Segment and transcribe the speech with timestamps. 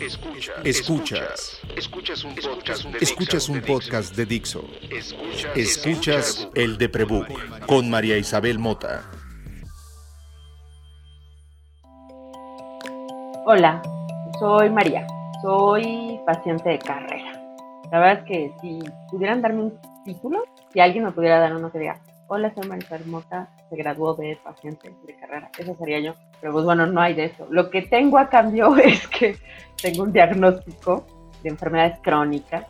[0.00, 0.56] Escuchas.
[0.64, 1.60] Escuchas.
[1.76, 4.64] Escuchas un podcast de Escuchas un podcast de Dixo.
[5.54, 7.28] Escuchas el de Prebook
[7.66, 9.02] con María Isabel Mota.
[13.44, 13.82] Hola,
[14.38, 15.06] soy María.
[15.42, 17.32] Soy paciente de carrera.
[17.92, 18.78] La verdad es que si
[19.10, 22.86] pudieran darme un título, si alguien me pudiera dar uno que diga, hola, soy María
[22.86, 25.50] Isabel Mota, se graduó de paciente de carrera.
[25.58, 26.14] Eso sería yo.
[26.40, 27.46] Pero pues bueno, no hay de eso.
[27.50, 29.36] Lo que tengo a cambio es que
[29.80, 31.06] tengo un diagnóstico
[31.42, 32.66] de enfermedades crónicas.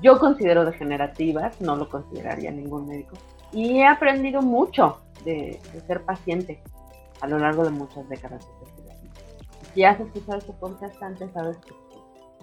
[0.00, 3.16] Yo considero degenerativas, no lo consideraría ningún médico.
[3.52, 6.60] Y he aprendido mucho de, ser paciente
[7.20, 8.48] a lo largo de muchas décadas
[9.74, 11.72] Si has escuchado este podcast antes, sabes que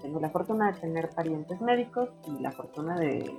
[0.00, 3.30] tengo la fortuna de tener parientes médicos y la fortuna de,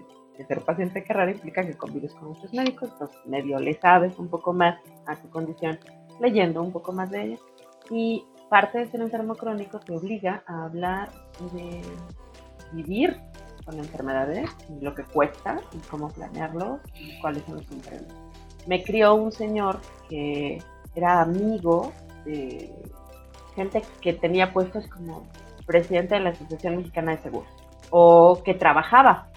[0.48, 4.28] ser paciente de carrera implica que convives con muchos médicos, pues medio le sabes un
[4.28, 5.80] poco más a tu condición
[6.22, 7.38] leyendo un poco más de ella.
[7.90, 11.12] Y parte de ser enfermo crónico te obliga a hablar
[11.54, 11.82] de
[12.72, 13.20] vivir
[13.66, 14.50] con enfermedades,
[14.80, 18.14] lo que cuesta y cómo planearlo y cuáles son los problemas.
[18.68, 20.60] Me crió un señor que
[20.96, 21.92] era amigo
[22.26, 22.74] de
[23.56, 25.24] gente que tenía puestos como
[25.66, 27.50] presidente de la Asociación Mexicana de Seguros
[27.90, 29.31] o que trabajaba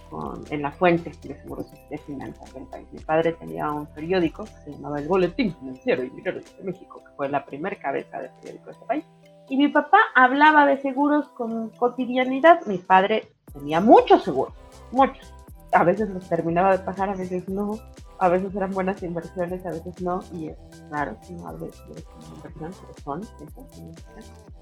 [0.51, 2.87] en la fuente de seguros de finanzas del país.
[2.93, 7.03] Mi padre tenía un periódico que se llamaba El Boletín Financiero y Minero de México,
[7.05, 9.05] que fue la primera cabeza de periódico de este país.
[9.49, 12.65] Y mi papá hablaba de seguros con cotidianidad.
[12.67, 14.55] Mi padre tenía muchos seguros,
[14.91, 15.33] muchos.
[15.73, 17.79] A veces los terminaba de pagar, a veces no.
[18.19, 20.21] A veces eran buenas inversiones, a veces no.
[20.33, 20.57] Y es
[20.89, 24.54] claro no hablo de inversión, pero son esas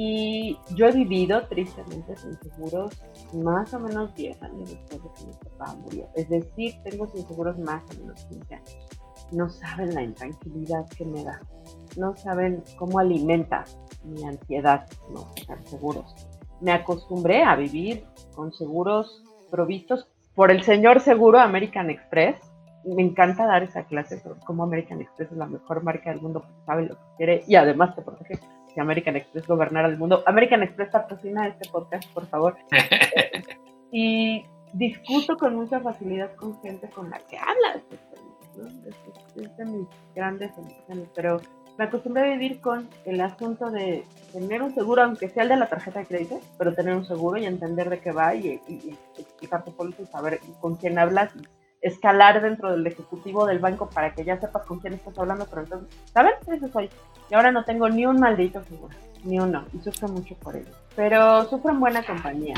[0.00, 3.02] y yo he vivido tristemente sin seguros
[3.34, 6.08] más o menos 10 años después de que mi papá murió.
[6.14, 8.76] Es decir, tengo sin seguros más o menos 15 años.
[9.32, 11.40] No saben la intranquilidad que me da.
[11.96, 13.64] No saben cómo alimenta
[14.04, 16.14] mi ansiedad no estar seguros.
[16.60, 18.04] Me acostumbré a vivir
[18.36, 22.36] con seguros provistos por el señor seguro American Express.
[22.84, 26.42] Me encanta dar esa clase sobre cómo American Express es la mejor marca del mundo
[26.42, 28.38] porque sabe lo que quiere y además te protege
[28.80, 30.22] American Express gobernara el mundo.
[30.26, 32.56] American Express patrocina este podcast, por favor.
[33.92, 37.82] y discuto con mucha facilidad con gente con la que hablas.
[39.36, 41.40] Es, de mis grandes emociones, pero
[41.78, 45.56] me acostumbré a vivir con el asunto de tener un seguro, aunque sea el de
[45.56, 48.60] la tarjeta de crédito, pero tener un seguro y entender de qué va y,
[49.16, 51.30] explicar tu póliza y saber con quién hablas
[51.80, 55.62] escalar dentro del ejecutivo del banco para que ya sepas con quién estás hablando, pero
[55.62, 56.34] entonces, ¿sabes?
[56.48, 56.90] Eso soy.
[57.30, 58.94] Y ahora no tengo ni un maldito seguro,
[59.24, 60.70] ni uno, y sufro mucho por ello.
[60.96, 62.54] Pero sufro en buena compañía.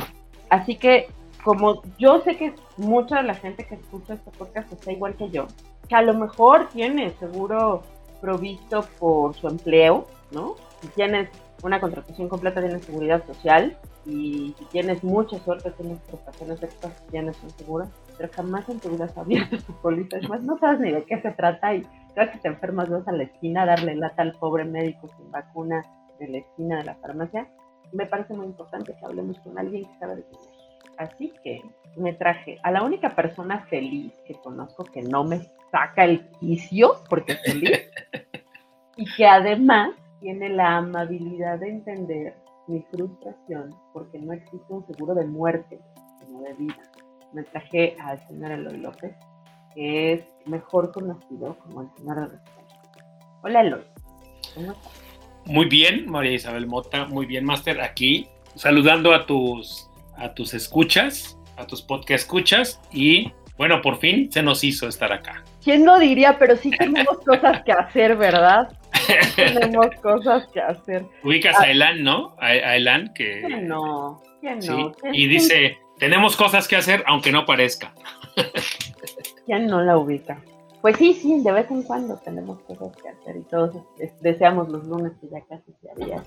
[0.49, 1.09] Así que,
[1.45, 5.31] como yo sé que mucha de la gente que escucha este podcast está igual que
[5.31, 5.47] yo,
[5.89, 7.83] que a lo mejor tiene seguro
[8.21, 10.57] provisto por su empleo, ¿no?
[10.81, 11.29] Si tienes
[11.63, 13.77] una contratación completa, tienes seguridad social,
[14.11, 18.91] y si tienes mucha suerte, tienes prestaciones extras, tienes un seguro, pero jamás en tu
[18.91, 20.19] vida has abierto tu póliza.
[20.19, 23.07] Es más, no sabes ni de qué se trata y cada que te enfermas vas
[23.07, 25.85] a la esquina a darle lata al pobre médico sin vacuna
[26.19, 27.49] de la esquina de la farmacia.
[27.93, 30.37] Me parece muy importante que hablemos con alguien que sabe de qué
[30.99, 31.63] Así que
[31.97, 36.97] me traje a la única persona feliz que conozco que no me saca el quicio
[37.09, 37.91] porque es feliz
[38.97, 42.35] y que además tiene la amabilidad de entender
[42.71, 45.81] mi frustración porque no existe un seguro de muerte,
[46.21, 46.83] sino de vida.
[47.33, 49.15] Me traje al señor Eloy López,
[49.75, 52.39] que es mejor conocido como el señor de
[53.43, 53.83] Hola Eloy,
[54.55, 54.93] ¿cómo estás?
[55.47, 61.39] Muy bien, María Isabel Mota, muy bien, Master, aquí saludando a tus, a tus escuchas,
[61.57, 65.45] a tus podcast escuchas y bueno, por fin se nos hizo estar acá.
[65.63, 66.39] ¿Quién lo diría?
[66.39, 68.69] Pero sí tenemos cosas que hacer, ¿verdad?
[69.37, 71.05] Tenemos cosas que hacer.
[71.23, 71.71] Ubicas a.
[71.71, 72.37] Elan, ¿no?
[72.39, 73.43] A, Elan que...
[73.63, 74.21] no?
[74.41, 74.93] ¿Quién no?
[75.13, 77.93] Y dice, tenemos cosas que hacer aunque no parezca.
[79.47, 80.43] ¿Quién no la ubica?
[80.81, 83.77] Pues sí, sí, de vez en cuando tenemos cosas que hacer y todos
[84.23, 86.23] deseamos los lunes que ya casi se había.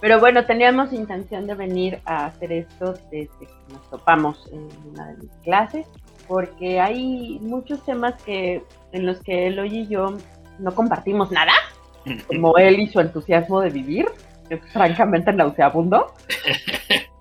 [0.00, 5.06] Pero bueno, teníamos intención de venir a hacer esto desde que nos topamos en una
[5.06, 5.86] de mis clases,
[6.28, 8.62] porque hay muchos temas que
[8.92, 10.18] en los que él y yo
[10.58, 11.52] no compartimos nada,
[12.26, 14.06] como él y su entusiasmo de vivir,
[14.48, 16.12] que es francamente nauseabundo,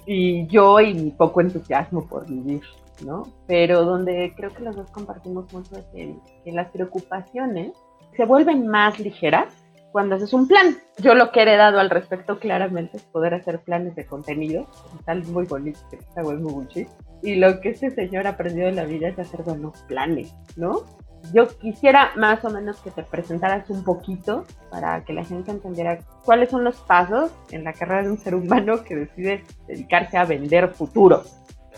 [0.05, 2.61] y yo y mi poco entusiasmo por vivir,
[3.05, 3.23] ¿no?
[3.47, 7.73] Pero donde creo que los dos compartimos mucho es que, las preocupaciones
[8.15, 9.47] se vuelven más ligeras
[9.91, 10.77] cuando haces un plan.
[10.97, 14.67] Yo lo que he heredado al respecto claramente es poder hacer planes de contenido,
[15.05, 16.87] tal muy bonito, está muy
[17.21, 20.81] Y lo que este señor aprendió en la vida es hacer buenos planes, ¿no?
[21.31, 25.99] Yo quisiera más o menos que te presentaras un poquito para que la gente entendiera
[26.25, 30.25] cuáles son los pasos en la carrera de un ser humano que decide dedicarse a
[30.25, 31.23] vender futuro.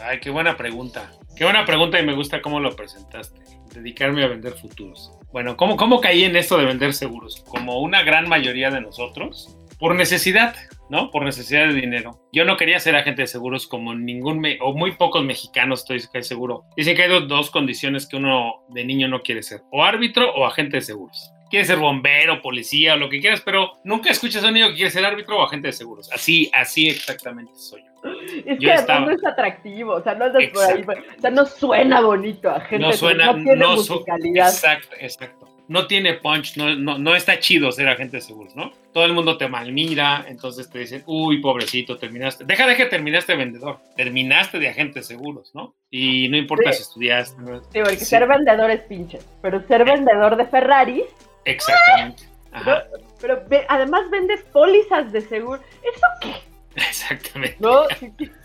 [0.01, 1.11] Ay, qué buena pregunta.
[1.35, 3.41] Qué buena pregunta y me gusta cómo lo presentaste.
[3.73, 5.11] Dedicarme a vender futuros.
[5.31, 7.43] Bueno, ¿cómo, cómo caí en esto de vender seguros?
[7.47, 10.55] Como una gran mayoría de nosotros, por necesidad,
[10.89, 11.11] ¿no?
[11.11, 12.19] Por necesidad de dinero.
[12.31, 16.65] Yo no quería ser agente de seguros como ningún, o muy pocos mexicanos, estoy seguro.
[16.75, 20.45] Dicen que hay dos condiciones que uno de niño no quiere ser, o árbitro o
[20.45, 21.31] agente de seguros.
[21.49, 24.75] Quiere ser bombero, policía o lo que quieras, pero nunca escuchas a un niño que
[24.75, 26.11] quiere ser árbitro o agente de seguros.
[26.11, 28.11] Así, así exactamente soy yo.
[28.45, 30.83] Es que no es atractivo, o sea, no es por ahí,
[31.17, 34.49] o sea, no suena bonito a gente, no suena, no tiene no musicalidad.
[34.49, 38.71] Exacto, exacto no tiene punch, no, no, no, está chido ser agente de seguros, ¿no?
[38.93, 42.45] Todo el mundo te malmira, entonces te dicen, uy, pobrecito, terminaste.
[42.45, 45.75] Deja de que terminaste vendedor, terminaste de agente de seguros, ¿no?
[45.89, 47.41] Y no importa si estudiaste.
[47.71, 51.03] Sí, porque ser vendedor es pinche, pero ser vendedor de Ferrari.
[51.45, 52.23] Exactamente.
[53.21, 55.61] Pero, además vendes pólizas de seguro.
[55.83, 56.54] ¿Eso qué?
[56.89, 57.57] Exactamente.
[57.59, 57.83] ¿No?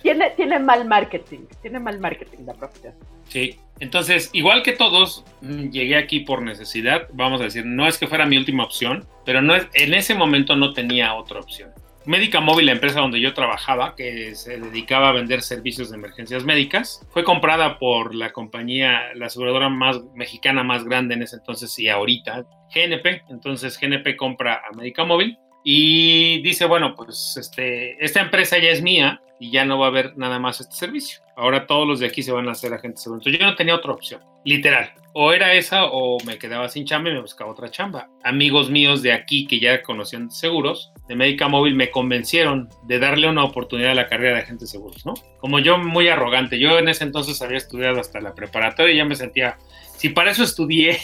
[0.02, 2.94] Tiene, tiene mal marketing, tiene mal marketing la profesión.
[3.28, 7.98] Sí, entonces, igual que todos, mm, llegué aquí por necesidad, vamos a decir, no es
[7.98, 11.70] que fuera mi última opción, pero no es, en ese momento no tenía otra opción.
[12.06, 16.44] Médica Móvil, la empresa donde yo trabajaba, que se dedicaba a vender servicios de emergencias
[16.44, 21.78] médicas, fue comprada por la compañía, la aseguradora más mexicana más grande en ese entonces
[21.78, 23.24] y ahorita, GNP.
[23.28, 28.82] Entonces GNP compra a Médica Móvil y dice, bueno, pues este, esta empresa ya es
[28.82, 31.20] mía y ya no va a haber nada más este servicio.
[31.34, 33.24] Ahora todos los de aquí se van a hacer agentes seguros.
[33.24, 34.92] Entonces yo no tenía otra opción, literal.
[35.14, 38.08] O era esa o me quedaba sin chamba y me buscaba otra chamba.
[38.22, 43.28] Amigos míos de aquí que ya conocían seguros, de Médica Móvil, me convencieron de darle
[43.28, 45.14] una oportunidad a la carrera de agentes seguros, ¿no?
[45.38, 49.04] Como yo muy arrogante, yo en ese entonces había estudiado hasta la preparatoria y ya
[49.06, 49.56] me sentía,
[49.96, 50.98] si para eso estudié,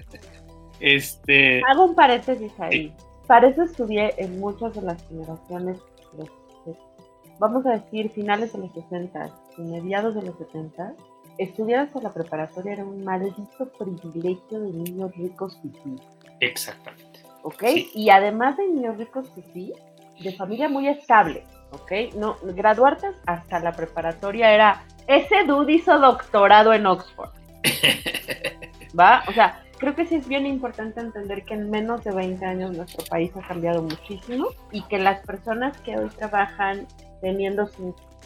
[0.80, 1.62] este...
[1.68, 2.92] Hago un paréntesis ahí.
[3.28, 5.78] Para eso estudié en muchas de las generaciones,
[7.38, 10.94] vamos a decir, finales de los 60 y mediados de los 70,
[11.36, 15.96] estudiar hasta la preparatoria era un maldito privilegio de niños ricos sí.
[16.40, 17.20] Exactamente.
[17.42, 17.64] ¿Ok?
[17.94, 19.74] Y además de niños ricos sí,
[20.20, 21.44] de familia muy estable.
[21.72, 22.14] ¿Ok?
[22.16, 27.28] No, graduarte hasta la preparatoria era, ese dude hizo doctorado en Oxford.
[28.98, 29.22] ¿Va?
[29.28, 32.76] O sea, creo que sí es bien importante entender que en menos de 20 años
[32.76, 36.86] nuestro país ha cambiado muchísimo y que las personas que hoy trabajan
[37.20, 37.68] teniendo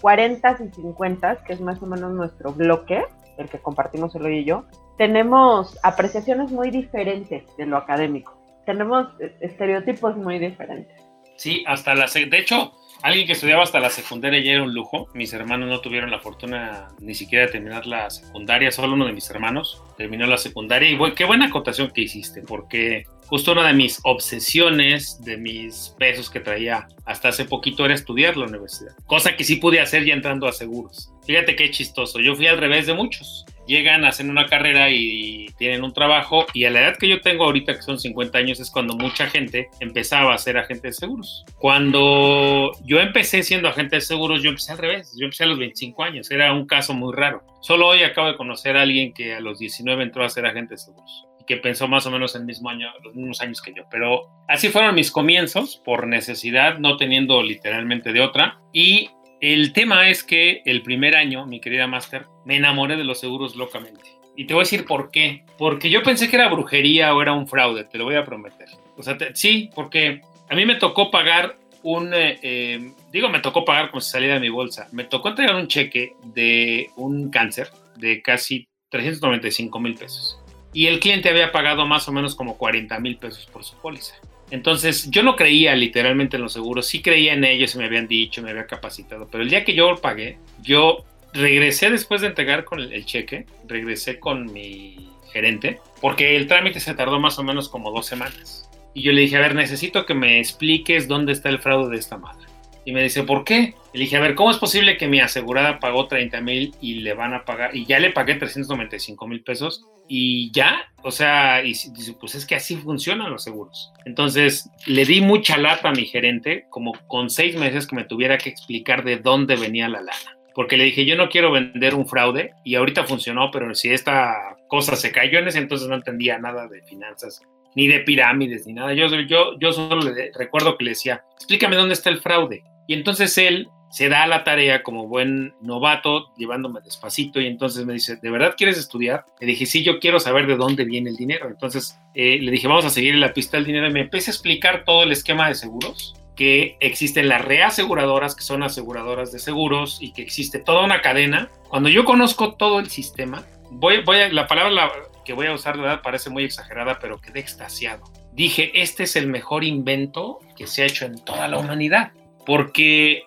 [0.01, 3.05] 40 y 50, que es más o menos nuestro bloque,
[3.39, 4.65] el que compartimos el y yo,
[4.99, 8.37] tenemos apreciaciones muy diferentes de lo académico.
[8.67, 10.97] Tenemos eh, estereotipos muy diferentes.
[11.37, 12.07] Sí, hasta la...
[12.07, 12.73] De hecho,
[13.03, 15.09] Alguien que estudiaba hasta la secundaria ya era un lujo.
[15.13, 18.71] Mis hermanos no tuvieron la fortuna ni siquiera de terminar la secundaria.
[18.71, 20.89] Solo uno de mis hermanos terminó la secundaria.
[20.89, 26.31] Y qué buena acotación que hiciste, porque justo una de mis obsesiones, de mis pesos
[26.31, 28.95] que traía hasta hace poquito era estudiar la universidad.
[29.07, 31.13] Cosa que sí pude hacer ya entrando a seguros.
[31.27, 32.21] Fíjate qué chistoso.
[32.21, 36.65] Yo fui al revés de muchos llegan, hacen una carrera y tienen un trabajo y
[36.65, 39.69] a la edad que yo tengo ahorita, que son 50 años, es cuando mucha gente
[39.81, 41.45] empezaba a ser agente de seguros.
[41.59, 45.59] Cuando yo empecé siendo agente de seguros, yo empecé al revés, yo empecé a los
[45.59, 47.43] 25 años, era un caso muy raro.
[47.61, 50.75] Solo hoy acabo de conocer a alguien que a los 19 entró a ser agente
[50.75, 53.73] de seguros y que pensó más o menos el mismo año, los mismos años que
[53.73, 53.85] yo.
[53.91, 58.61] Pero así fueron mis comienzos, por necesidad, no teniendo literalmente de otra.
[58.73, 59.11] Y
[59.43, 63.57] el tema es que el primer año, mi querida Master, me enamoré de los seguros
[63.57, 64.05] locamente.
[64.37, 65.45] Y te voy a decir por qué.
[65.59, 68.69] Porque yo pensé que era brujería o era un fraude, te lo voy a prometer.
[68.97, 73.65] O sea, sí, porque a mí me tocó pagar un, eh, eh, digo, me tocó
[73.65, 74.89] pagar como si saliera de mi bolsa.
[74.93, 80.39] Me tocó entregar un cheque de un cáncer de casi 395 mil pesos.
[80.73, 84.15] Y el cliente había pagado más o menos como 40 mil pesos por su póliza.
[84.53, 88.43] Entonces, yo no creía literalmente en los seguros, sí creía en ellos, me habían dicho,
[88.43, 92.79] me había capacitado, pero el día que yo pagué, yo regresé después de entregar con
[92.79, 97.91] el, cheque, regresé con mi gerente, porque el trámite se tardó más o menos como
[97.93, 98.69] dos semanas.
[98.93, 101.97] Y yo le dije, a ver, necesito que me expliques dónde está el fraude de
[101.97, 102.47] esta madre.
[102.85, 103.75] Y me dice, ¿por qué?
[103.93, 107.15] Le dije, a ver, ¿cómo es posible que mi asegurada pagó 30 mil y le
[107.15, 111.69] van a pagar, y ya le pagué 395 mil pesos y ya, o sea, y
[111.69, 113.93] dice, pues es que así funcionan los seguros.
[114.05, 118.37] Entonces, le di mucha lata a mi gerente, como con seis meses que me tuviera
[118.39, 120.39] que explicar de dónde venía la lana.
[120.55, 124.57] Porque le dije, yo no quiero vender un fraude y ahorita funcionó, pero si esta
[124.69, 127.41] cosa se cayó en ese entonces no entendía nada de finanzas,
[127.75, 128.93] ni de pirámides, ni nada.
[128.93, 132.63] Yo, yo, yo solo le recuerdo que le decía, explícame dónde está el fraude.
[132.87, 137.93] Y entonces él se da la tarea como buen novato, llevándome despacito, y entonces me
[137.93, 139.27] dice, ¿de verdad quieres estudiar?
[139.39, 141.47] Le dije, sí, yo quiero saber de dónde viene el dinero.
[141.49, 144.35] Entonces eh, le dije, vamos a seguir la pista del dinero, y me empecé a
[144.35, 149.99] explicar todo el esquema de seguros, que existen las reaseguradoras, que son aseguradoras de seguros,
[150.01, 151.51] y que existe toda una cadena.
[151.69, 154.91] Cuando yo conozco todo el sistema, voy, voy a, la palabra
[155.23, 158.05] que voy a usar, de verdad, parece muy exagerada, pero quedé extasiado.
[158.33, 162.13] Dije, este es el mejor invento que se ha hecho en toda la humanidad,
[162.47, 163.25] porque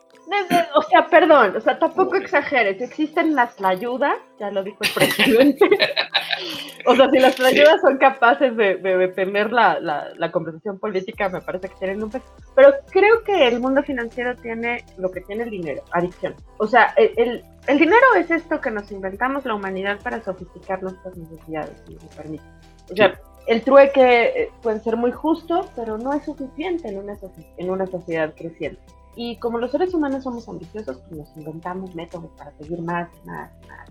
[0.73, 2.81] o sea, perdón, o sea, tampoco exageres.
[2.81, 5.65] Existen las ayudas, ya lo dijo el presidente.
[6.85, 11.69] o sea, si las ayudas son capaces de, tener la, la, conversación política, me parece
[11.69, 12.25] que tienen un peso.
[12.55, 16.35] Pero creo que el mundo financiero tiene lo que tiene el dinero, adicción.
[16.57, 21.15] O sea, el, el, dinero es esto que nos inventamos la humanidad para sofisticar nuestras
[21.15, 22.43] necesidades, si me permite.
[22.91, 27.13] O sea, el trueque eh, puede ser muy justo, pero no es suficiente en una,
[27.57, 28.81] en una sociedad creciente.
[29.15, 33.51] Y como los seres humanos somos ambiciosos, pues nos inventamos métodos para seguir más, más,
[33.67, 33.89] más,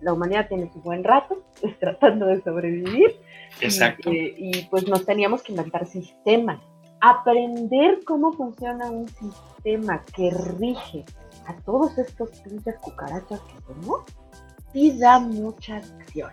[0.00, 1.42] La humanidad tiene su buen rato
[1.80, 3.16] tratando de sobrevivir.
[3.60, 4.10] Exacto.
[4.10, 6.60] Eh, y, pues nos teníamos que inventar sistemas.
[7.00, 11.04] Aprender cómo funciona un sistema que rige
[11.46, 14.02] a todos estos pinches cucarachas que somos,
[14.72, 16.30] sí da mucha acción.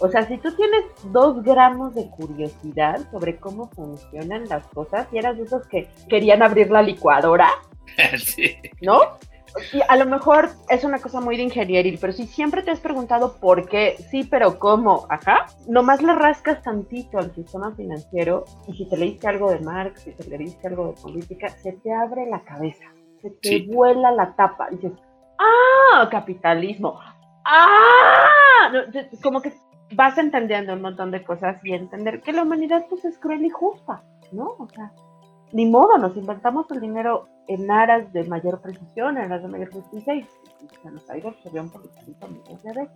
[0.00, 5.18] O sea, si tú tienes dos gramos de curiosidad sobre cómo funcionan las cosas, y
[5.18, 7.48] eras de esos que querían abrir la licuadora,
[8.82, 9.00] ¿no?
[9.72, 12.80] Y a lo mejor es una cosa muy de ingenieril, pero si siempre te has
[12.80, 18.72] preguntado por qué, sí, pero cómo, ajá, nomás le rascas tantito al sistema financiero y
[18.74, 22.26] si te leíste algo de Marx, si te leíste algo de política, se te abre
[22.28, 22.84] la cabeza,
[23.22, 24.92] se te vuela la tapa, y dices,
[25.38, 26.98] ah, capitalismo,
[27.44, 28.72] ah,
[29.22, 29.52] como que
[29.92, 33.50] vas entendiendo un montón de cosas y entender que la humanidad pues es cruel y
[33.50, 34.54] justa, ¿no?
[34.58, 34.92] O sea,
[35.52, 39.70] ni modo, nos inventamos el dinero en aras de mayor precisión, en aras de mayor
[39.70, 40.26] justicia y
[40.82, 42.88] se nos ha ido el por el de veces.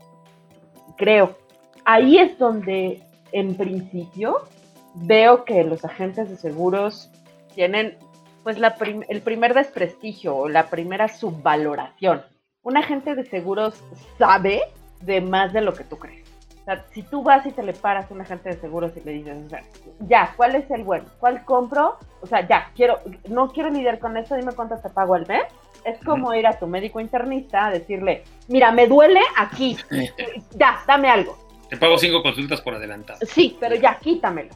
[0.97, 1.37] Creo.
[1.85, 3.03] Ahí es donde,
[3.33, 4.49] en principio,
[4.95, 7.11] veo que los agentes de seguros
[7.55, 7.97] tienen
[8.43, 8.77] pues la
[9.09, 12.23] el primer desprestigio o la primera subvaloración.
[12.63, 13.83] Un agente de seguros
[14.19, 14.63] sabe
[15.03, 16.28] de más de lo que tú crees
[16.69, 19.13] sea, si tú vas y te le paras a un agente de seguros y le
[19.13, 19.63] dices, o sea,
[20.01, 21.07] ya, ¿cuál es el bueno?
[21.19, 21.97] ¿Cuál compro?
[22.21, 25.45] O sea, ya, quiero, no quiero lidiar con esto, dime cuánto te pago al mes.
[25.85, 29.77] Es como ir a tu médico internista a decirle, mira, me duele aquí,
[30.57, 31.39] ya, dame algo.
[31.71, 33.19] Te pago cinco consultas por adelantado.
[33.23, 34.51] Sí, pero ya, quítamelo.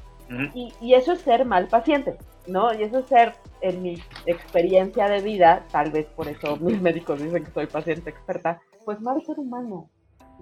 [0.54, 2.16] y, y, eso es ser mal paciente,
[2.46, 2.74] ¿no?
[2.74, 7.22] Y eso es ser, en mi experiencia de vida, tal vez por eso mis médicos
[7.22, 9.88] dicen que soy paciente experta, pues mal ser humano.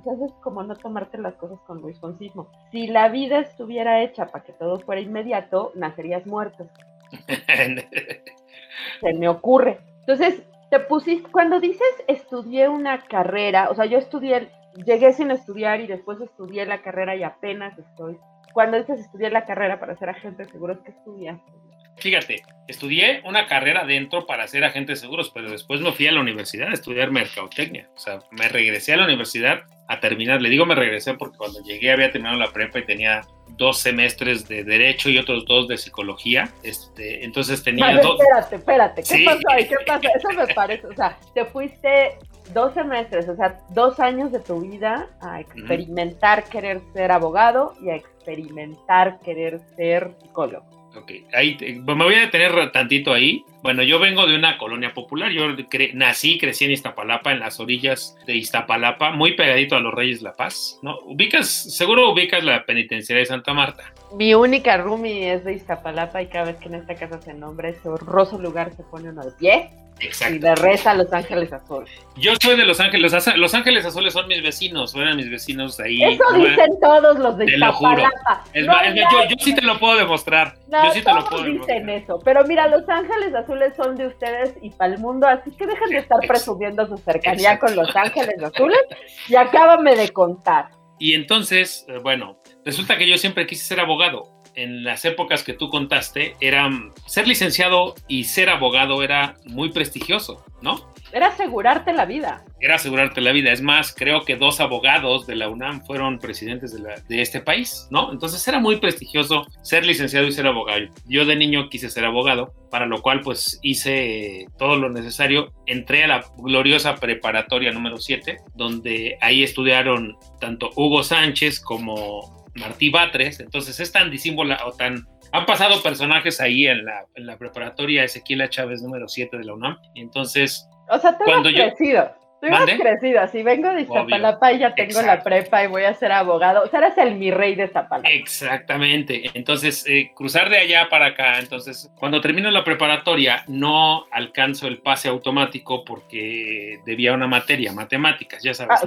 [0.00, 2.50] Entonces, es como no tomarte las cosas con responsivo.
[2.72, 6.68] Si la vida estuviera hecha para que todo fuera inmediato, nacerías muerto.
[9.00, 9.78] Se me ocurre.
[10.00, 14.48] Entonces, te pusiste, cuando dices estudié una carrera, o sea, yo estudié,
[14.86, 18.18] llegué sin estudiar y después estudié la carrera y apenas estoy.
[18.54, 21.52] Cuando dices estudié la carrera para ser agente de seguros, ¿qué estudiaste?
[22.00, 26.12] Fíjate, estudié una carrera dentro para ser agente de seguros, pero después me fui a
[26.12, 27.88] la universidad a estudiar mercadotecnia.
[27.94, 30.40] O sea, me regresé a la universidad a terminar.
[30.40, 33.22] Le digo me regresé porque cuando llegué había terminado la prepa y tenía
[33.56, 36.48] dos semestres de derecho y otros dos de psicología.
[36.62, 38.18] Este, entonces tenía dos.
[38.20, 39.02] Espérate, espérate.
[39.02, 39.68] ¿Qué pasó ahí?
[39.68, 40.08] ¿Qué pasó?
[40.16, 40.86] Eso me parece.
[40.86, 42.18] O sea, te fuiste
[42.54, 47.90] dos semestres, o sea, dos años de tu vida a experimentar querer ser abogado y
[47.90, 50.79] a experimentar querer ser psicólogo.
[50.96, 51.56] Ok, ahí
[51.86, 53.44] me voy a detener tantito ahí.
[53.62, 55.30] Bueno, yo vengo de una colonia popular.
[55.30, 55.48] Yo
[55.94, 60.32] nací, crecí en Iztapalapa, en las orillas de Iztapalapa, muy pegadito a los Reyes La
[60.32, 60.78] Paz.
[60.82, 60.98] ¿no?
[61.04, 63.92] Ubicas, seguro ubicas la penitenciaria de Santa Marta.
[64.16, 67.68] Mi única roomie es de Iztapalapa y cada vez que en esta casa se nombra
[67.68, 69.70] ese horroroso lugar se pone uno de pie.
[70.00, 70.34] Exacto.
[70.34, 71.90] Y de reza Los Ángeles Azules.
[72.16, 73.12] Yo soy de Los Ángeles.
[73.36, 76.02] Los Ángeles Azules son mis vecinos, eran mis vecinos ahí.
[76.02, 78.44] Eso dicen todos los de Iztapalapa.
[78.54, 80.54] yo, sí te lo puedo demostrar.
[80.68, 82.18] No, yo sí te lo puedo dicen eso.
[82.24, 85.90] Pero mira, Los Ángeles Azules son de ustedes y para el mundo, así que dejen
[85.90, 88.80] de estar presumiendo su cercanía con Los Ángeles Azules
[89.28, 90.68] y acábame de contar.
[90.98, 95.54] Y entonces, eh, bueno, resulta que yo siempre quise ser abogado en las épocas que
[95.54, 96.68] tú contaste, era
[97.06, 100.90] ser licenciado y ser abogado era muy prestigioso, ¿no?
[101.12, 102.44] Era asegurarte la vida.
[102.60, 103.50] Era asegurarte la vida.
[103.50, 107.88] Es más, creo que dos abogados de la UNAM fueron presidentes de, de, este país,
[107.90, 108.12] ¿no?
[108.12, 110.86] Entonces era muy prestigioso ser licenciado y ser abogado.
[111.06, 115.52] Yo de niño quise ser abogado, para lo cual pues hice todo lo necesario.
[115.66, 122.90] Entré a la gloriosa preparatoria número 7, donde ahí estudiaron tanto Hugo Sánchez como Martí
[122.90, 125.06] Batres, entonces es tan disímbola o tan...
[125.32, 129.54] Han pasado personajes ahí en la, en la preparatoria Ezequiel Chávez número 7 de la
[129.54, 132.20] UNAM, entonces O sea, tú has crecido.
[132.40, 135.92] Tú has crecido, así vengo de Iztapalapa y ya tengo la prepa y voy a
[135.92, 136.62] ser abogado.
[136.62, 138.08] O sea, eres el mi rey de Iztapalapa.
[138.08, 139.30] Exactamente.
[139.34, 141.38] Entonces, eh, cruzar de allá para acá.
[141.38, 148.42] Entonces, cuando termino la preparatoria, no alcanzo el pase automático porque debía una materia, matemáticas,
[148.42, 148.80] ya sabes.
[148.82, 148.86] Ah,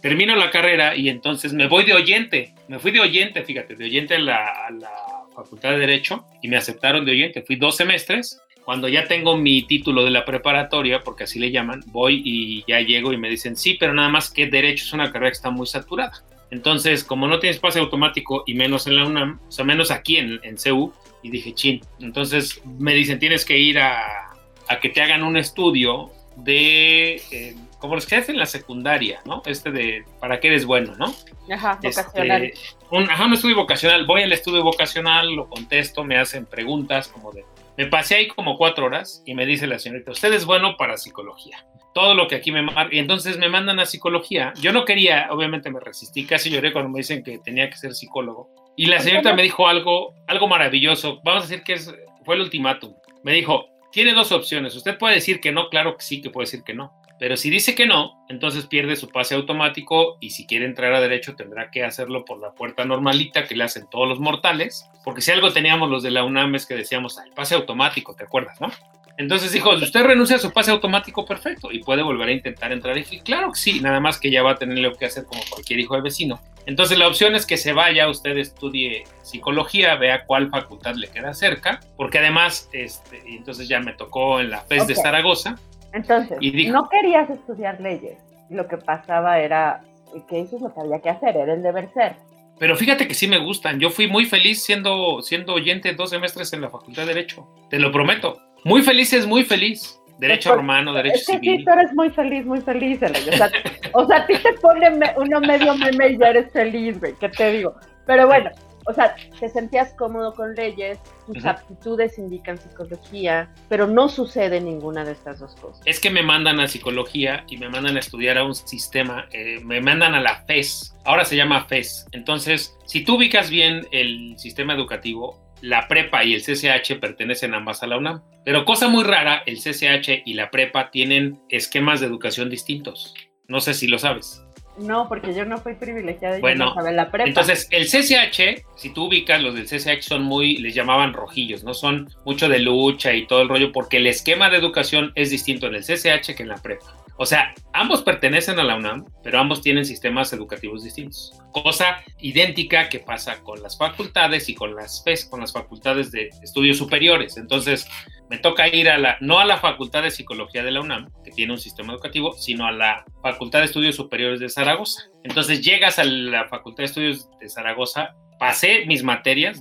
[0.00, 2.54] termino la carrera y entonces me voy de oyente.
[2.68, 4.90] Me fui de oyente, fíjate, de oyente a la, a la
[5.34, 7.42] Facultad de Derecho y me aceptaron de oyente.
[7.42, 11.82] Fui dos semestres cuando ya tengo mi título de la preparatoria, porque así le llaman,
[11.86, 15.10] voy y ya llego y me dicen, sí, pero nada más que derecho es una
[15.10, 16.24] carrera que está muy saturada.
[16.50, 20.16] Entonces, como no tienes pase automático y menos en la UNAM, o sea, menos aquí
[20.16, 20.92] en, en CEU,
[21.22, 21.80] y dije, chin.
[22.00, 24.30] Entonces me dicen, tienes que ir a,
[24.68, 29.20] a que te hagan un estudio de, eh, como los que hacen en la secundaria,
[29.24, 29.42] ¿no?
[29.46, 31.14] Este de, ¿para qué eres bueno, no?
[31.52, 32.52] Ajá, este, vocacional.
[32.90, 34.06] Un, ajá, un estudio vocacional.
[34.06, 37.44] Voy al estudio vocacional, lo contesto, me hacen preguntas como de,
[37.76, 40.98] me pasé ahí como cuatro horas y me dice la señorita, usted es bueno para
[40.98, 41.64] psicología.
[41.94, 42.94] Todo lo que aquí me marca.
[42.94, 44.52] Y entonces me mandan a psicología.
[44.60, 47.94] Yo no quería, obviamente me resistí, casi lloré cuando me dicen que tenía que ser
[47.94, 48.50] psicólogo.
[48.76, 51.20] Y la señorita me dijo algo, algo maravilloso.
[51.24, 51.92] Vamos a decir que es,
[52.24, 52.94] fue el ultimátum.
[53.24, 54.76] Me dijo, tiene dos opciones.
[54.76, 56.92] Usted puede decir que no, claro que sí, que puede decir que no.
[57.20, 61.02] Pero si dice que no, entonces pierde su pase automático y si quiere entrar a
[61.02, 64.88] derecho tendrá que hacerlo por la puerta normalita que le hacen todos los mortales.
[65.04, 68.24] Porque si algo teníamos los de la UNAM es que decíamos, el pase automático, ¿te
[68.24, 68.70] acuerdas, no?
[69.18, 72.96] Entonces dijo, usted renuncia a su pase automático, perfecto, y puede volver a intentar entrar.
[72.96, 75.26] Y dije, claro que sí, nada más que ya va a tener lo que hacer
[75.26, 76.40] como cualquier hijo de vecino.
[76.64, 81.34] Entonces la opción es que se vaya, usted estudie psicología, vea cuál facultad le queda
[81.34, 85.56] cerca, porque además, este, entonces ya me tocó en la FES de Zaragoza,
[85.92, 88.18] entonces, no querías estudiar leyes.
[88.48, 89.82] Lo que pasaba era
[90.28, 92.16] que eso es lo que había que hacer, era el deber ser.
[92.58, 93.80] Pero fíjate que sí me gustan.
[93.80, 97.48] Yo fui muy feliz siendo, siendo oyente dos semestres en la Facultad de Derecho.
[97.70, 98.38] Te lo prometo.
[98.64, 99.98] Muy feliz es muy feliz.
[100.18, 101.58] Derecho romano, derecho es que civil.
[101.58, 103.50] Sí, tú eres muy feliz, muy feliz, O sea,
[103.94, 107.14] o sea a ti te pone uno medio meme y ya eres feliz, güey.
[107.18, 107.74] ¿Qué te digo?
[108.04, 108.50] Pero bueno,
[108.90, 115.04] o sea, te sentías cómodo con leyes, tus aptitudes indican psicología, pero no sucede ninguna
[115.04, 115.80] de estas dos cosas.
[115.84, 119.60] Es que me mandan a psicología y me mandan a estudiar a un sistema, eh,
[119.64, 122.06] me mandan a la FES, ahora se llama FES.
[122.12, 127.82] Entonces, si tú ubicas bien el sistema educativo, la prepa y el CCH pertenecen ambas
[127.82, 128.22] a la UNAM.
[128.44, 133.14] Pero cosa muy rara, el CCH y la prepa tienen esquemas de educación distintos.
[133.46, 134.42] No sé si lo sabes.
[134.80, 137.28] No, porque yo no fui privilegiada y bueno, no la prepa.
[137.28, 141.74] Entonces, el CCH, si tú ubicas, los del CCH son muy, les llamaban rojillos, ¿no?
[141.74, 145.66] Son mucho de lucha y todo el rollo, porque el esquema de educación es distinto
[145.66, 146.96] en el CCH que en la prepa.
[147.22, 151.38] O sea, ambos pertenecen a la UNAM, pero ambos tienen sistemas educativos distintos.
[151.52, 156.30] Cosa idéntica que pasa con las facultades y con las FES, con las facultades de
[156.42, 157.36] estudios superiores.
[157.36, 157.86] Entonces,
[158.30, 161.32] me toca ir a la, no a la Facultad de Psicología de la UNAM, que
[161.32, 165.10] tiene un sistema educativo, sino a la Facultad de Estudios Superiores de Zaragoza.
[165.24, 169.60] Entonces, llegas a la Facultad de Estudios de Zaragoza pasé mis materias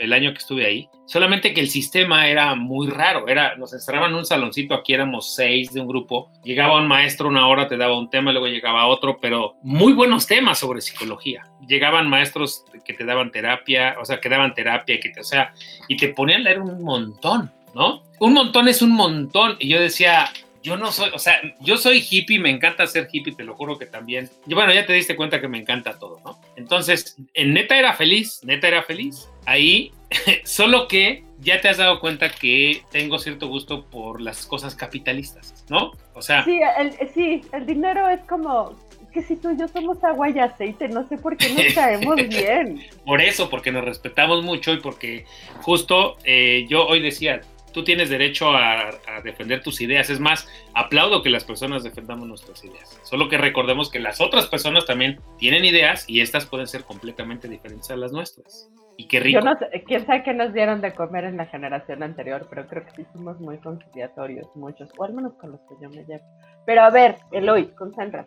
[0.00, 4.10] el año que estuve ahí, solamente que el sistema era muy raro, era, nos encerraban
[4.10, 7.76] en un saloncito, aquí éramos seis de un grupo, llegaba un maestro una hora, te
[7.76, 11.44] daba un tema, luego llegaba otro, pero muy buenos temas sobre psicología.
[11.68, 15.54] Llegaban maestros que te daban terapia, o sea, que daban terapia, que te, o sea,
[15.86, 18.02] y te ponían a leer un montón, ¿no?
[18.18, 20.30] Un montón es un montón, y yo decía,
[20.62, 23.78] yo no soy, o sea, yo soy hippie, me encanta ser hippie, te lo juro
[23.78, 24.30] que también.
[24.46, 26.40] Y bueno, ya te diste cuenta que me encanta todo, ¿no?
[26.56, 29.28] Entonces, en neta era feliz, neta era feliz.
[29.44, 29.92] Ahí,
[30.44, 35.66] solo que ya te has dado cuenta que tengo cierto gusto por las cosas capitalistas,
[35.68, 35.92] ¿no?
[36.14, 36.44] O sea.
[36.44, 38.74] Sí, el, sí, el dinero es como,
[39.16, 42.16] que si tú y yo somos agua y aceite, no sé por qué nos caemos
[42.28, 42.82] bien.
[43.04, 45.24] Por eso, porque nos respetamos mucho y porque
[45.62, 47.40] justo eh, yo hoy decía,
[47.76, 48.90] tú tienes derecho a,
[49.22, 50.08] defender tus ideas.
[50.08, 52.98] Es más, aplaudo que las personas defendamos nuestras ideas.
[53.02, 57.48] Solo que recordemos que las otras personas también tienen ideas y estas pueden ser completamente
[57.48, 58.70] diferentes a las nuestras.
[58.96, 59.40] Y qué rico.
[59.40, 62.66] Yo no sé, quién sabe qué nos dieron de comer en la generación anterior, pero
[62.66, 66.02] creo que sí somos muy conciliatorios, muchos, o al menos con los que yo me
[66.06, 66.24] llevo.
[66.64, 68.26] Pero a ver, Eloy, concentra.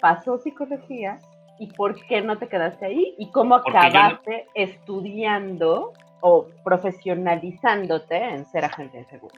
[0.00, 1.18] Pasó psicología
[1.58, 5.92] y por qué no te quedaste ahí y cómo acabaste estudiando
[6.28, 9.28] o profesionalizándote en ser agente de?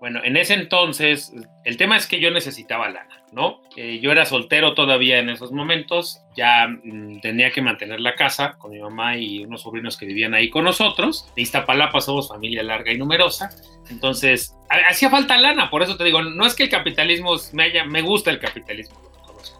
[0.00, 1.32] Bueno, en ese entonces,
[1.64, 3.60] el tema es que yo necesitaba lana, ¿no?
[3.76, 8.56] Eh, yo era soltero todavía en esos momentos, ya mm, tenía que mantener la casa
[8.58, 11.32] con mi mamá y unos sobrinos que vivían ahí con nosotros.
[11.36, 13.50] De Iztapalapa somos familia larga y numerosa,
[13.88, 14.56] entonces
[14.90, 18.02] hacía falta lana, por eso te digo, no es que el capitalismo me haya, me
[18.02, 18.96] gusta el capitalismo,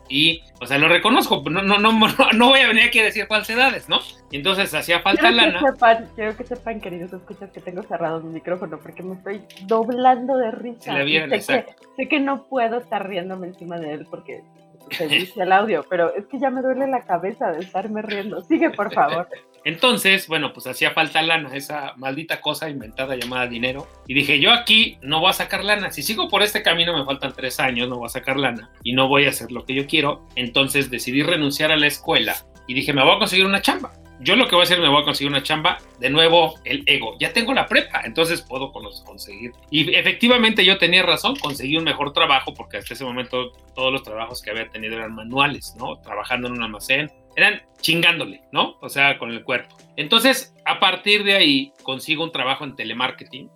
[0.09, 1.93] y, o sea, lo reconozco, no, no, no,
[2.35, 4.01] no voy a venir aquí a decir falsedades, ¿no?
[4.33, 5.61] Entonces hacía falta quiero lana.
[5.61, 9.43] Que sepan, quiero que sepan, queridos escuchas, que tengo cerrado mi micrófono porque me estoy
[9.67, 10.93] doblando de risa.
[10.93, 14.43] sé, que, sé que no puedo estar riéndome encima de él porque
[14.91, 18.43] se dice el audio, pero es que ya me duele la cabeza de estarme riendo.
[18.43, 19.29] Sigue, por favor.
[19.65, 23.89] Entonces, bueno, pues hacía falta lana, esa maldita cosa inventada llamada dinero.
[24.07, 25.91] Y dije, yo aquí no voy a sacar lana.
[25.91, 28.93] Si sigo por este camino, me faltan tres años, no voy a sacar lana y
[28.93, 30.27] no voy a hacer lo que yo quiero.
[30.37, 32.35] Entonces decidí renunciar a la escuela
[32.67, 33.93] y dije, me voy a conseguir una chamba.
[34.25, 35.79] Yo lo que voy a hacer, me voy a conseguir una chamba.
[36.01, 37.15] De nuevo, el ego.
[37.21, 39.53] Ya tengo la prepa, entonces puedo conseguir.
[39.71, 44.03] Y efectivamente yo tenía razón, conseguí un mejor trabajo porque hasta ese momento todos los
[44.03, 46.01] trabajos que había tenido eran manuales, ¿no?
[46.01, 48.79] Trabajando en un almacén, eran chingándole, ¿no?
[48.81, 49.77] O sea, con el cuerpo.
[49.97, 53.51] Entonces, a partir de ahí, consigo un trabajo en telemarketing,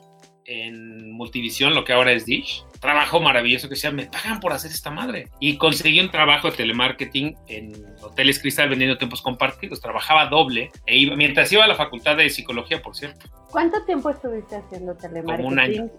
[0.45, 2.65] en Multivisión, lo que ahora es Dish.
[2.81, 5.29] Trabajo maravilloso que sea, me pagan por hacer esta madre.
[5.41, 9.81] Y conseguí un trabajo de telemarketing en Hoteles Cristal vendiendo tiempos compartidos.
[9.81, 13.27] Trabajaba doble e iba, mientras iba a la facultad de psicología, por cierto.
[13.51, 15.37] ¿Cuánto tiempo estuviste haciendo telemarketing?
[15.37, 15.91] Como un año.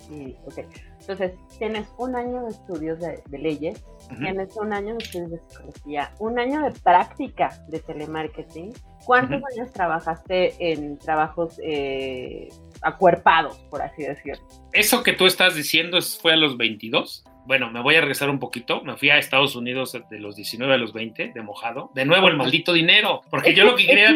[1.00, 3.84] Entonces, tienes un año de estudios de, leyes,
[4.20, 8.74] tienes un año de estudios de psicología, un año de práctica de telemarketing.
[9.06, 12.50] ¿Cuántos años trabajaste en trabajos eh,
[12.82, 14.46] acuerpados, por así decirlo?
[14.74, 18.38] Eso que tú estás diciendo fue a los 22 bueno, me voy a regresar un
[18.38, 18.84] poquito.
[18.84, 21.90] Me fui a Estados Unidos de los 19 a los 20, de mojado.
[21.96, 23.22] De nuevo, el maldito dinero.
[23.32, 24.16] Porque yo lo que quería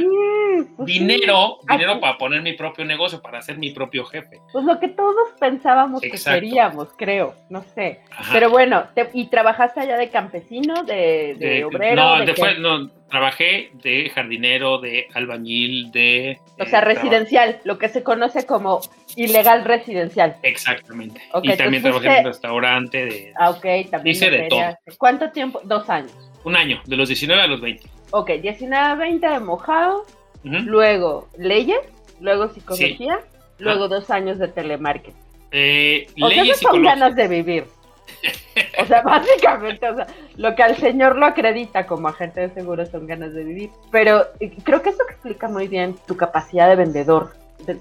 [0.76, 4.42] pues dinero, dinero para poner mi propio negocio, para ser mi propio jefe.
[4.52, 7.36] Pues lo que todos pensábamos que queríamos, creo.
[7.50, 8.02] No sé.
[8.32, 12.18] Pero bueno, ¿y trabajaste allá de campesino, de, obrero?
[12.18, 16.40] No, de no, trabajé de jardinero, de albañil, de...
[16.60, 18.82] O sea, residencial, lo que se conoce como
[19.16, 20.38] ilegal residencial.
[20.42, 21.22] Exactamente.
[21.44, 23.34] y también trabajé en un restaurante de...
[23.38, 24.16] Ah, ok, también.
[24.16, 24.62] Hice de todo.
[24.98, 25.62] ¿Cuánto tiempo?
[25.64, 26.12] Dos años.
[26.44, 27.88] Un año, de los 19 a los 20.
[28.12, 30.06] Ok, 19 a 20 de mojado,
[30.44, 31.80] luego leyes,
[32.20, 33.20] luego psicología,
[33.60, 35.24] luego dos años de telemarketing.
[35.52, 37.66] Eh, o sea, son ganas de vivir.
[38.82, 42.90] O sea, básicamente, o sea, lo que al señor lo acredita como agente de seguros
[42.90, 43.72] son ganas de vivir.
[43.92, 47.34] Pero eh, creo que eso explica muy bien tu capacidad de vendedor.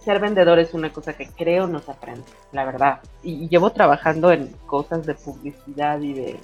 [0.02, 3.00] ser vendedor es una cosa que creo no se aprende, la verdad.
[3.22, 6.40] Y, llevo trabajando en cosas de publicidad y de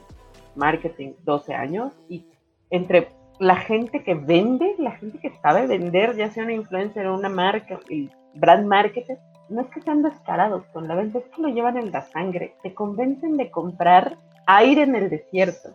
[0.54, 2.24] marketing 12 años y
[2.70, 7.14] entre la gente que vende, la gente que sabe vender, ya sea una influencer o
[7.14, 9.16] una marca, el brand marketing,
[9.48, 12.55] no es que sean descarados con la venta, es que lo llevan en la sangre.
[12.62, 15.70] Te convencen de comprar aire en el desierto.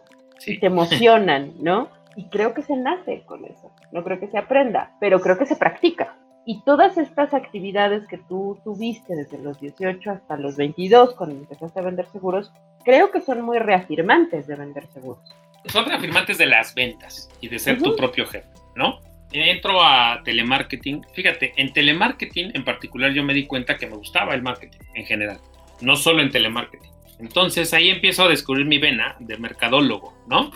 [0.45, 1.87] Y te emocionan, ¿no?
[2.15, 3.71] Y creo que se nace con eso.
[3.91, 6.15] No creo que se aprenda, pero creo que se practica.
[6.45, 11.79] Y todas estas actividades que tú tuviste desde los 18 hasta los 22, cuando empezaste
[11.79, 12.51] a vender seguros,
[12.83, 15.33] creo que son muy reafirmantes de vender seguros.
[15.67, 18.99] Son reafirmantes de las ventas y de ser tu propio jefe, ¿no?
[19.33, 21.03] entro a telemarketing.
[21.13, 25.05] Fíjate, en telemarketing en particular yo me di cuenta que me gustaba el marketing en
[25.05, 25.39] general,
[25.81, 26.91] no solo en telemarketing.
[27.19, 30.51] Entonces ahí empiezo a descubrir mi vena de mercadólogo, ¿no?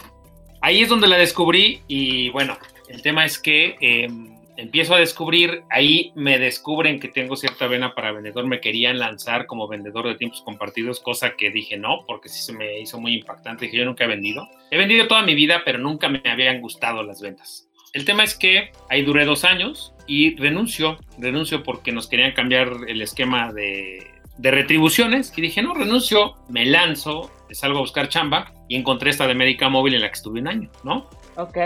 [0.62, 2.58] Ahí es donde la descubrí y bueno,
[2.90, 7.94] el tema es que em, empiezo a descubrir, ahí me descubren que tengo cierta vena
[7.96, 12.28] para vendedor, me querían lanzar como vendedor de tiempos compartidos, cosa que dije no, porque
[12.28, 14.48] sí se me hizo muy impactante, dije yo nunca he vendido.
[14.72, 17.70] He vendido toda mi vida, pero nunca me habían gustado las ventas.
[17.94, 22.72] El tema es que ahí duré dos años y renuncio, renuncio porque nos querían cambiar
[22.88, 24.06] el esquema de,
[24.40, 29.34] retribuciones y dije, no, renuncio, me lanzo, salgo a buscar chamba y encontré esta de
[29.34, 31.10] médica móvil en la que estuve un año, ¿no?
[31.38, 31.58] Ok.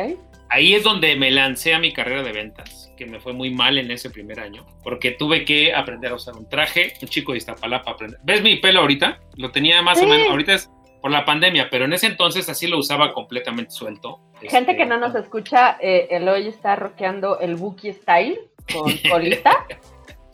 [0.52, 3.78] Ahí es donde me lancé a mi carrera de ventas, que me fue muy mal
[3.78, 7.38] en ese primer año, porque tuve que aprender a usar un traje, un chico de
[7.38, 8.20] Iztapalapa aprender.
[8.24, 9.22] ¿Ves mi pelo ahorita?
[9.38, 10.70] Lo tenía más o menos, ahorita es
[11.02, 14.20] por la pandemia, pero en ese entonces así lo usaba completamente suelto.
[14.42, 18.38] Gente que no nos este, escucha, eh, Eloy está rockeando el Buki Style
[18.74, 19.66] con colita,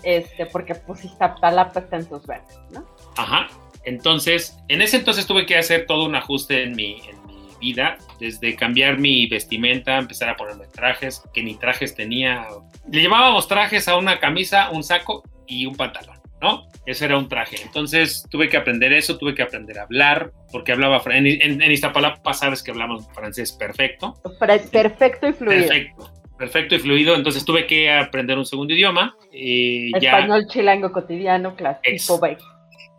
[0.01, 2.87] este, porque pues la está en tus verdes, ¿no?
[3.17, 3.47] Ajá.
[3.85, 7.16] Entonces, en ese entonces tuve que hacer todo un ajuste en mi, en mi
[7.59, 12.47] vida, desde cambiar mi vestimenta, empezar a ponerme trajes, que ni trajes tenía.
[12.91, 16.17] Le llevábamos trajes a una camisa, un saco y un pantalón.
[16.41, 16.67] ¿no?
[16.85, 17.57] Ese era un traje.
[17.63, 21.71] Entonces tuve que aprender eso, tuve que aprender a hablar, porque hablaba, en, en, en
[21.71, 24.15] Iztapalapa sabes que hablamos francés perfecto.
[24.71, 25.67] Perfecto y fluido.
[25.67, 27.15] Perfecto, perfecto y fluido.
[27.15, 29.15] Entonces tuve que aprender un segundo idioma.
[29.31, 32.19] Y Español chilango cotidiano, clásico.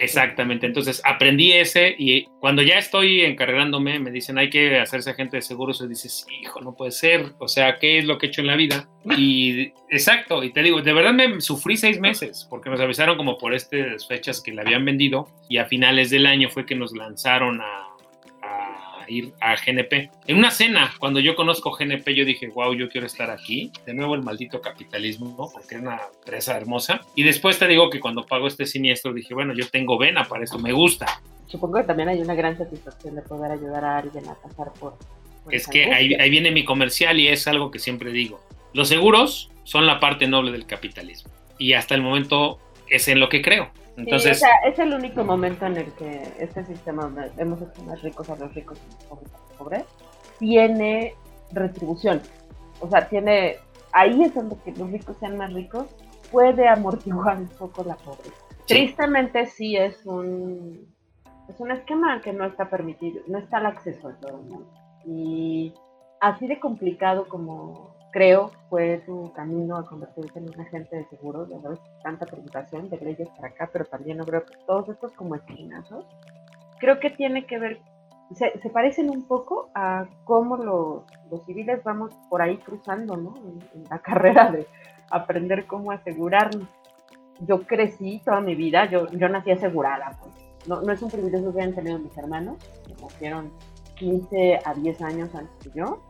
[0.01, 5.39] Exactamente, entonces aprendí ese y cuando ya estoy encargándome me dicen hay que hacerse agente
[5.39, 8.29] de seguros y dices, hijo, no puede ser, o sea, ¿qué es lo que he
[8.29, 8.89] hecho en la vida?
[9.17, 13.39] Y exacto, y te digo, de verdad me sufrí seis meses porque nos avisaron como
[13.39, 16.93] por estas fechas que la habían vendido y a finales del año fue que nos
[16.93, 17.88] lanzaron a,
[19.09, 20.11] ir a GNP.
[20.27, 23.73] En una cena, cuando yo conozco GNP, yo dije, wow, yo quiero estar aquí.
[23.87, 27.01] De nuevo el maldito capitalismo, porque es una empresa hermosa.
[27.15, 30.45] Y después te digo que cuando pago este siniestro, dije, bueno, yo tengo vena para
[30.45, 31.21] eso, me gusta.
[31.47, 34.99] Supongo que también hay una gran satisfacción de poder ayudar a alguien a pasar por...
[35.51, 38.41] es que ahí, ahí viene mi comercial y es algo que siempre digo.
[38.75, 41.33] Los seguros son la parte noble del capitalismo.
[41.59, 43.71] Y hasta el momento es en lo que creo.
[43.99, 48.31] Entonces, es el único momento en el que este sistema donde hemos hecho más ricos
[48.31, 49.85] a los ricos y más pobres a los pobres
[50.39, 51.15] tiene
[51.53, 52.23] retribución.
[52.81, 53.57] O sea, tiene
[53.93, 55.87] ahí es donde que los ricos sean más ricos
[56.31, 58.37] puede amortiguar un poco la pobreza.
[58.67, 60.87] Tristemente sí es un
[61.49, 64.73] es un esquema que no está permitido, no está al acceso a todo el mundo.
[65.05, 65.75] Y
[66.21, 71.49] así de complicado como creo fue su camino a convertirse en un agente de seguros,
[71.49, 75.13] ya sabes, tanta preocupación de leyes para acá, pero también no creo que todos estos
[75.13, 76.07] como esquinazos,
[76.79, 77.81] creo que tiene que ver,
[78.35, 83.35] se, parecen un poco a cómo los, los, civiles vamos por ahí cruzando, ¿no?
[83.75, 84.67] En, la carrera de
[85.11, 86.69] aprender cómo asegurarnos.
[87.41, 90.35] Yo crecí toda mi vida, yo, yo nací asegurada, pues.
[90.67, 93.53] No, no es un privilegio que hayan tenido mis hermanos, que nacieron
[93.95, 96.03] 15 a 10 años antes que yo,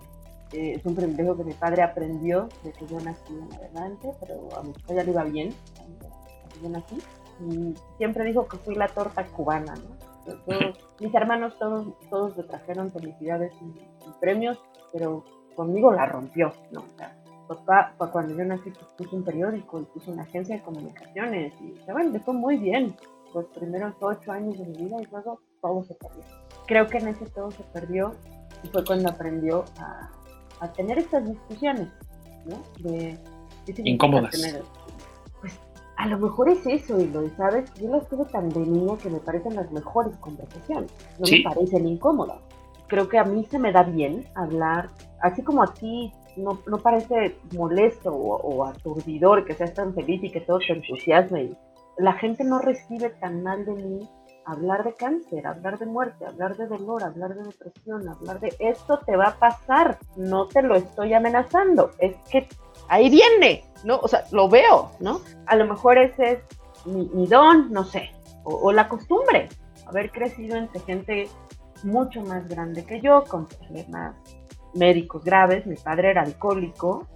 [0.52, 4.48] eh, es un privilegio que mi padre aprendió de que yo nací en adelante, pero
[4.56, 5.54] a mi papá ya le iba bien
[6.62, 6.98] yo nací.
[7.40, 10.08] Y siempre dijo que fui la torta cubana, ¿no?
[11.00, 14.60] mis hermanos todos, todos le trajeron felicidades y, premios,
[14.92, 16.80] pero conmigo la rompió, ¿no?
[16.80, 20.62] O sea, papá, cuando yo nací pues, puso un periódico y puso una agencia de
[20.62, 22.94] comunicaciones y se bueno, fue muy bien
[23.34, 26.24] los primeros ocho años de mi vida y luego todo se perdió.
[26.66, 28.12] Creo que en ese todo se perdió
[28.62, 30.10] y fue cuando aprendió a,
[30.60, 31.88] a tener estas discusiones,
[32.46, 32.62] ¿no?
[32.78, 33.18] De,
[33.84, 34.34] Incómodas.
[35.40, 35.60] pues
[35.96, 39.10] a lo mejor es eso, y lo sabes, yo las tuve tan de niña que
[39.10, 42.40] me parecen las mejores conversaciones, no me parecen incómodas.
[42.86, 44.88] Creo que a mí se me da bien hablar,
[45.20, 50.22] así como a ti no, no parece molesto o, o, aturdidor que seas tan feliz
[50.24, 51.50] y que todo te entusiasme.
[51.98, 54.08] La gente no recibe tan mal de mí
[54.48, 58.98] hablar de cáncer, hablar de muerte, hablar de dolor, hablar de depresión, hablar de esto
[59.00, 62.48] te va a pasar, no te lo estoy amenazando, es que
[62.88, 63.98] ahí viene, ¿no?
[63.98, 65.20] O sea, lo veo, ¿no?
[65.46, 66.38] A lo mejor ese es
[66.86, 68.10] mi, don, no sé,
[68.42, 69.50] o, la costumbre,
[69.86, 71.28] haber crecido entre gente
[71.82, 74.16] mucho más grande que yo, con problemas
[74.74, 77.06] médicos graves, mi padre era alcohólico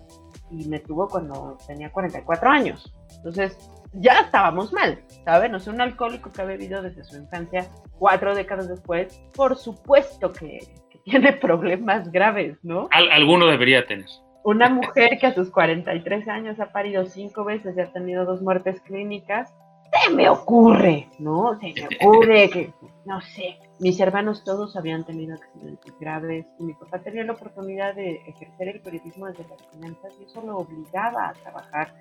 [0.51, 3.57] y me tuvo cuando tenía 44 años, entonces
[3.95, 5.55] ya estábamos mal, ¿saben?
[5.55, 10.33] O sea, un alcohólico que ha bebido desde su infancia, cuatro décadas después, por supuesto
[10.33, 10.61] que,
[11.05, 12.89] tiene problemas graves, ¿no?
[12.93, 14.07] alguno debería tener.
[14.45, 18.43] Una mujer que a sus 43 años ha parido cinco veces y ha tenido dos
[18.43, 19.53] muertes clínicas,
[19.93, 21.59] se me ocurre, ¿no?
[21.61, 22.73] Se me ocurre que,
[23.05, 27.95] no sé, mis hermanos todos habían tenido accidentes graves y mi papá tenía la oportunidad
[27.95, 31.93] de ejercer el periodismo desde las finanzas y eso lo obligaba a trabajar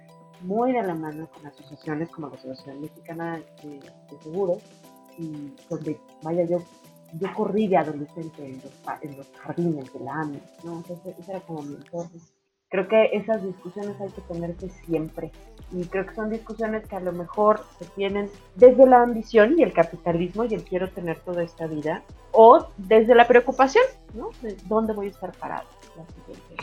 [0.43, 3.79] muy de la mano con asociaciones como la Asociación Mexicana de,
[4.21, 4.61] Seguros,
[5.17, 6.61] y donde, vaya, yo,
[7.19, 10.77] yo corrí de adolescente en los, en los jardines de la AMI, ¿no?
[10.77, 12.19] Entonces, ese era como mi entorno.
[12.69, 15.31] Creo que esas discusiones hay que tenerse siempre.
[15.71, 19.63] Y creo que son discusiones que a lo mejor se tienen desde la ambición y
[19.63, 24.29] el capitalismo y el quiero tener toda esta vida, o desde la preocupación, ¿no?
[24.41, 26.55] De dónde voy a estar parado la siguiente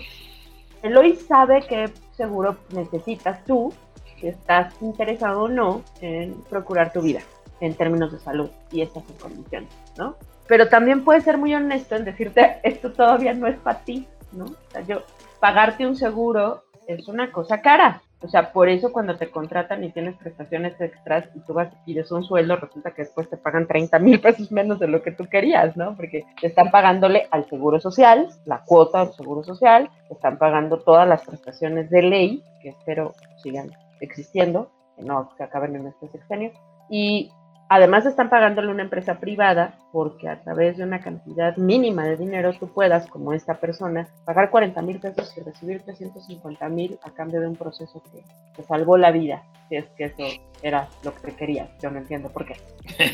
[0.82, 3.72] Eloy sabe que seguro necesitas tú,
[4.20, 7.20] si estás interesado o no, en procurar tu vida
[7.60, 10.16] en términos de salud y estas condiciones, ¿no?
[10.46, 14.46] Pero también puede ser muy honesto en decirte, esto todavía no es para ti, ¿no?
[14.86, 15.02] Yo,
[15.40, 19.90] pagarte un seguro es una cosa cara, o sea, por eso cuando te contratan y
[19.90, 23.68] tienes prestaciones extras y tú vas y pides un sueldo, resulta que después te pagan
[23.68, 25.94] 30 mil pesos menos de lo que tú querías, ¿no?
[25.94, 30.80] Porque te están pagándole al seguro social, la cuota del seguro social, te están pagando
[30.80, 36.08] todas las prestaciones de ley, que espero sigan existiendo, que no se acaben en este
[36.08, 36.50] sexenio,
[36.90, 37.30] y
[37.70, 42.54] Además están pagándole una empresa privada porque a través de una cantidad mínima de dinero
[42.58, 47.40] tú puedas, como esta persona, pagar 40 mil pesos y recibir 350 mil a cambio
[47.40, 48.22] de un proceso que
[48.56, 50.24] te salvó la vida, si es que eso
[50.62, 51.68] era lo que querías.
[51.82, 52.54] Yo no entiendo por qué.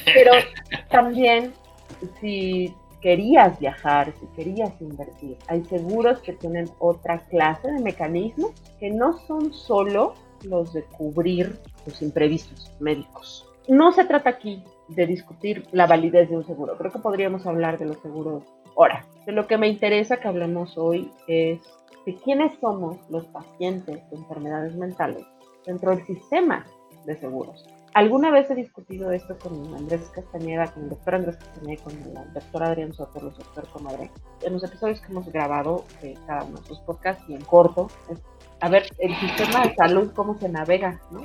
[0.05, 0.31] Pero
[0.89, 1.53] también
[2.21, 8.91] si querías viajar, si querías invertir, hay seguros que tienen otra clase de mecanismos que
[8.91, 10.15] no son solo
[10.45, 16.37] los de cubrir los imprevistos médicos no se trata aquí de discutir la validez de
[16.37, 16.77] un seguro.
[16.77, 18.45] Creo que podríamos hablar de los seguros
[18.77, 19.07] ahora.
[19.27, 21.61] De lo que me interesa que hablemos hoy es
[22.05, 25.25] de quiénes somos los pacientes de enfermedades mentales
[25.65, 26.67] dentro del sistema
[27.07, 27.67] de seguros.
[27.93, 32.33] alguna vez he discutido esto con Andrés Castañeda, con el doctor Andrés Castañeda con el
[32.33, 34.11] doctor Adrián Soto, los doctor Comadre,
[34.43, 35.85] en los episodios que hemos grabado
[36.27, 37.89] cada uno de sus podcasts y en corto,
[38.61, 41.21] a ver el sistema de salud, cómo se navega, ¿no?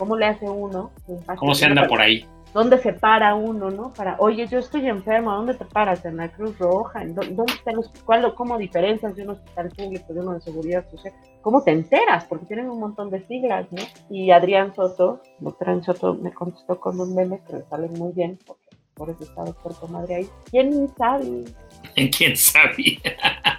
[0.00, 0.90] Cómo le hace uno.
[1.36, 2.26] ¿Cómo se anda por ahí?
[2.54, 3.92] ¿Dónde se para uno, no?
[3.92, 6.04] Para, oye, yo estoy enfermo, ¿dónde te paras?
[6.06, 7.04] ¿En la Cruz Roja?
[7.04, 11.12] ¿Dónde están los, cuál, ¿Cómo diferencias de un hospital público de uno de seguridad social?
[11.42, 12.24] ¿Cómo te enteras?
[12.24, 13.82] Porque tienen un montón de siglas, ¿no?
[14.08, 18.38] Y Adrián Soto, doctor Soto, me contestó con un meme que le sale muy bien,
[18.46, 20.28] porque por eso está doctor Comadre ahí.
[20.50, 21.44] ¿Quién sabe?
[22.16, 22.98] ¿Quién sabe?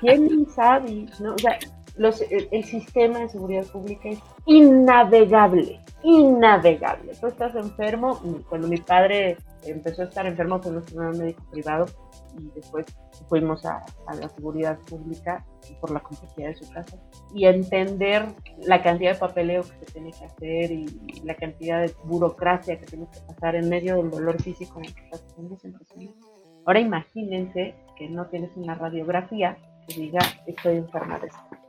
[0.01, 1.06] ¿Quién sabe?
[1.19, 1.36] ¿No?
[1.36, 1.58] O sea,
[1.97, 7.13] los, el, sistema de seguridad pública es innavegable, innavegable.
[7.19, 11.86] Tú estás enfermo, cuando mi padre empezó a estar enfermo fue un médico privado
[12.38, 12.86] y después
[13.27, 13.86] fuimos a,
[14.19, 15.45] la seguridad pública
[15.80, 16.97] por la complejidad de su casa.
[17.34, 18.25] Y entender
[18.60, 20.86] la cantidad de papeleo que se tiene que hacer y
[21.23, 24.95] la cantidad de burocracia que tiene que pasar en medio del dolor físico en el
[24.95, 25.23] que estás
[26.65, 31.61] Ahora imagínense que no tienes una radiografía que diga estoy enferma de esto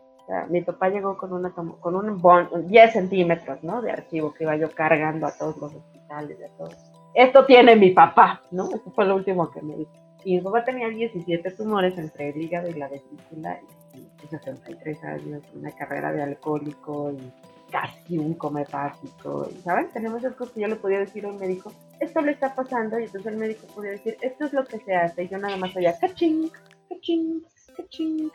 [0.49, 3.83] mi papá llegó con, una, con un 10 centímetros, ¿no?
[3.83, 6.77] De archivo que iba yo cargando a todos los hospitales, a todos.
[7.15, 8.71] Esto tiene mi papá, ¿no?
[8.71, 9.93] Eso fue lo último que me dijo.
[10.25, 13.61] Y mi papá tenía 17 tumores entre el hígado y la vesícula,
[13.95, 17.33] y, 63 años, una carrera de alcohólico y
[17.71, 19.49] casi un comepático.
[19.65, 19.91] ¿Saben?
[19.93, 22.99] Tenemos esas cosas que yo le podía decir a un médico, esto le está pasando,
[22.99, 25.57] y entonces el médico podía decir, esto es lo que se hace, y yo nada
[25.57, 26.49] más oía, caching,
[26.89, 27.43] caching,
[27.77, 28.31] caching,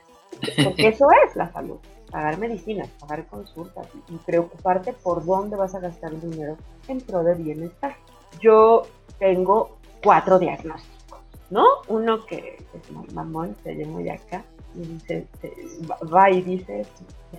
[0.64, 1.78] porque eso es la salud.
[2.12, 7.24] Pagar medicinas, pagar consultas y preocuparte por dónde vas a gastar el dinero en pro
[7.24, 7.96] de bienestar.
[8.40, 8.84] Yo
[9.20, 11.66] tengo cuatro diagnósticos, ¿no?
[11.88, 14.44] Uno que es mamón, se llama acá,
[14.76, 15.28] y dice,
[16.14, 16.86] va y dice,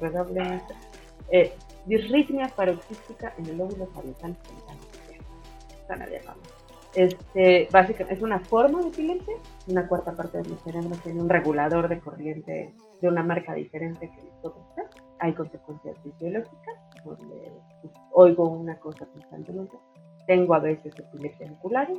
[0.01, 0.63] redoble,
[1.31, 1.55] eh,
[1.87, 4.37] disritmia paroxística en el lóbulo parietral
[5.81, 6.03] Están
[6.99, 9.35] este, básicamente es una forma de epilepsia,
[9.69, 14.11] una cuarta parte de mi cerebro tiene un regulador de corriente de una marca diferente
[14.11, 14.67] que todo
[15.21, 19.77] Hay consecuencias fisiológicas, donde pues, oigo una cosa constantemente.
[20.27, 21.99] Tengo a veces epilepsia oculares,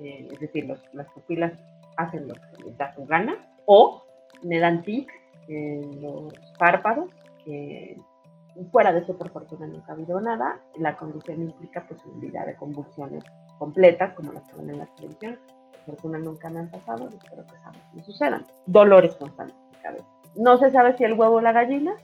[0.00, 1.54] eh, es decir, las pupilas
[1.96, 4.02] hacen lo que les da su gana, o
[4.42, 5.14] me dan tics
[5.48, 7.10] en los párpados,
[8.70, 13.24] fuera de eso por fortuna nunca ha habido nada, la condición implica posibilidad de convulsiones
[13.58, 15.38] completas, como las que ven en la televisión,
[15.86, 17.52] fortuna nunca me han pasado, espero que
[17.94, 18.44] no sucedan.
[18.66, 20.06] Dolores constantes de cabeza.
[20.34, 21.94] No se sabe si el huevo o la gallina,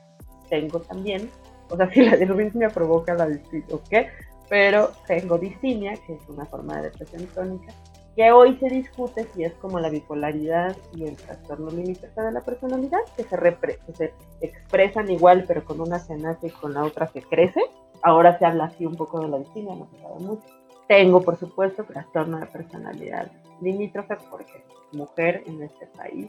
[0.48, 1.30] tengo también,
[1.68, 4.08] o sea, si la distimia provoca la distimia o qué,
[4.48, 7.72] pero tengo distimia, que es una forma de depresión crónica,
[8.14, 12.42] que hoy se discute si es como la bipolaridad y el trastorno limítrofe de la
[12.42, 16.84] personalidad, que se, que se expresan igual, pero con una se nace y con la
[16.84, 17.60] otra se crece.
[18.02, 20.46] Ahora se habla así un poco de la distimia, no se sabe mucho.
[20.92, 26.28] Tengo, por supuesto, trastorno de personalidad limítrofe porque mujer en este país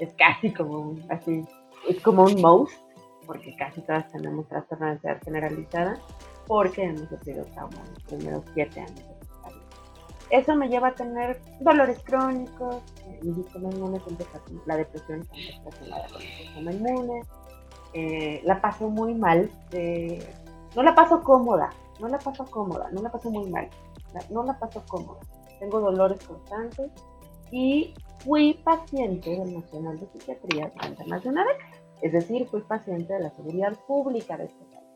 [0.00, 1.44] es casi como un, así,
[1.88, 2.74] es como un most,
[3.24, 6.00] porque casi todas tenemos trastorno de ansiedad generalizada,
[6.48, 9.04] porque hemos sufrido trauma en los primeros siete años
[10.30, 12.82] eso me lleva a tener dolores crónicos,
[14.18, 17.22] está, la depresión está relacionada con el sistema inmune,
[17.92, 20.28] eh, la paso muy mal, eh,
[20.74, 23.68] no la paso cómoda, no la paso cómoda, no la paso muy mal,
[24.30, 25.20] no la paso cómoda,
[25.58, 26.90] tengo dolores constantes
[27.50, 31.46] y fui paciente del Nacional de Psiquiatría década,
[32.02, 34.88] es decir, fui paciente de la seguridad pública de este país,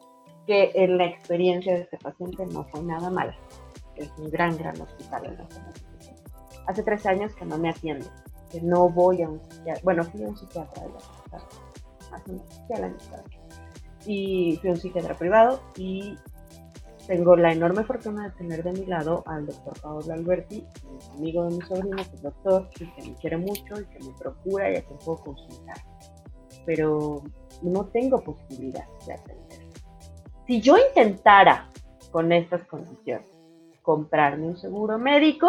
[0.47, 3.37] que en la experiencia de este paciente no fue nada mala
[3.99, 5.73] es un gran, gran hospital en la zona.
[6.67, 8.07] Hace tres años que no me atiendo,
[8.51, 9.83] que no voy a un psiquiatra.
[9.85, 10.99] Bueno, fui a un psiquiatra de la
[12.13, 12.97] hace un año
[14.07, 16.17] Y fui a un psiquiatra privado y
[17.09, 20.63] tengo la enorme fortuna de tener de mi lado al doctor Paolo Alberti,
[21.17, 24.13] amigo de mi sobrino, que es doctor, y que me quiere mucho y que me
[24.19, 25.79] procura y a quien puedo consultar.
[26.67, 27.23] Pero
[27.63, 29.59] no tengo posibilidad de atender.
[30.47, 31.71] Si yo intentara
[32.13, 33.27] con estas condiciones
[33.81, 35.49] comprarme un seguro médico,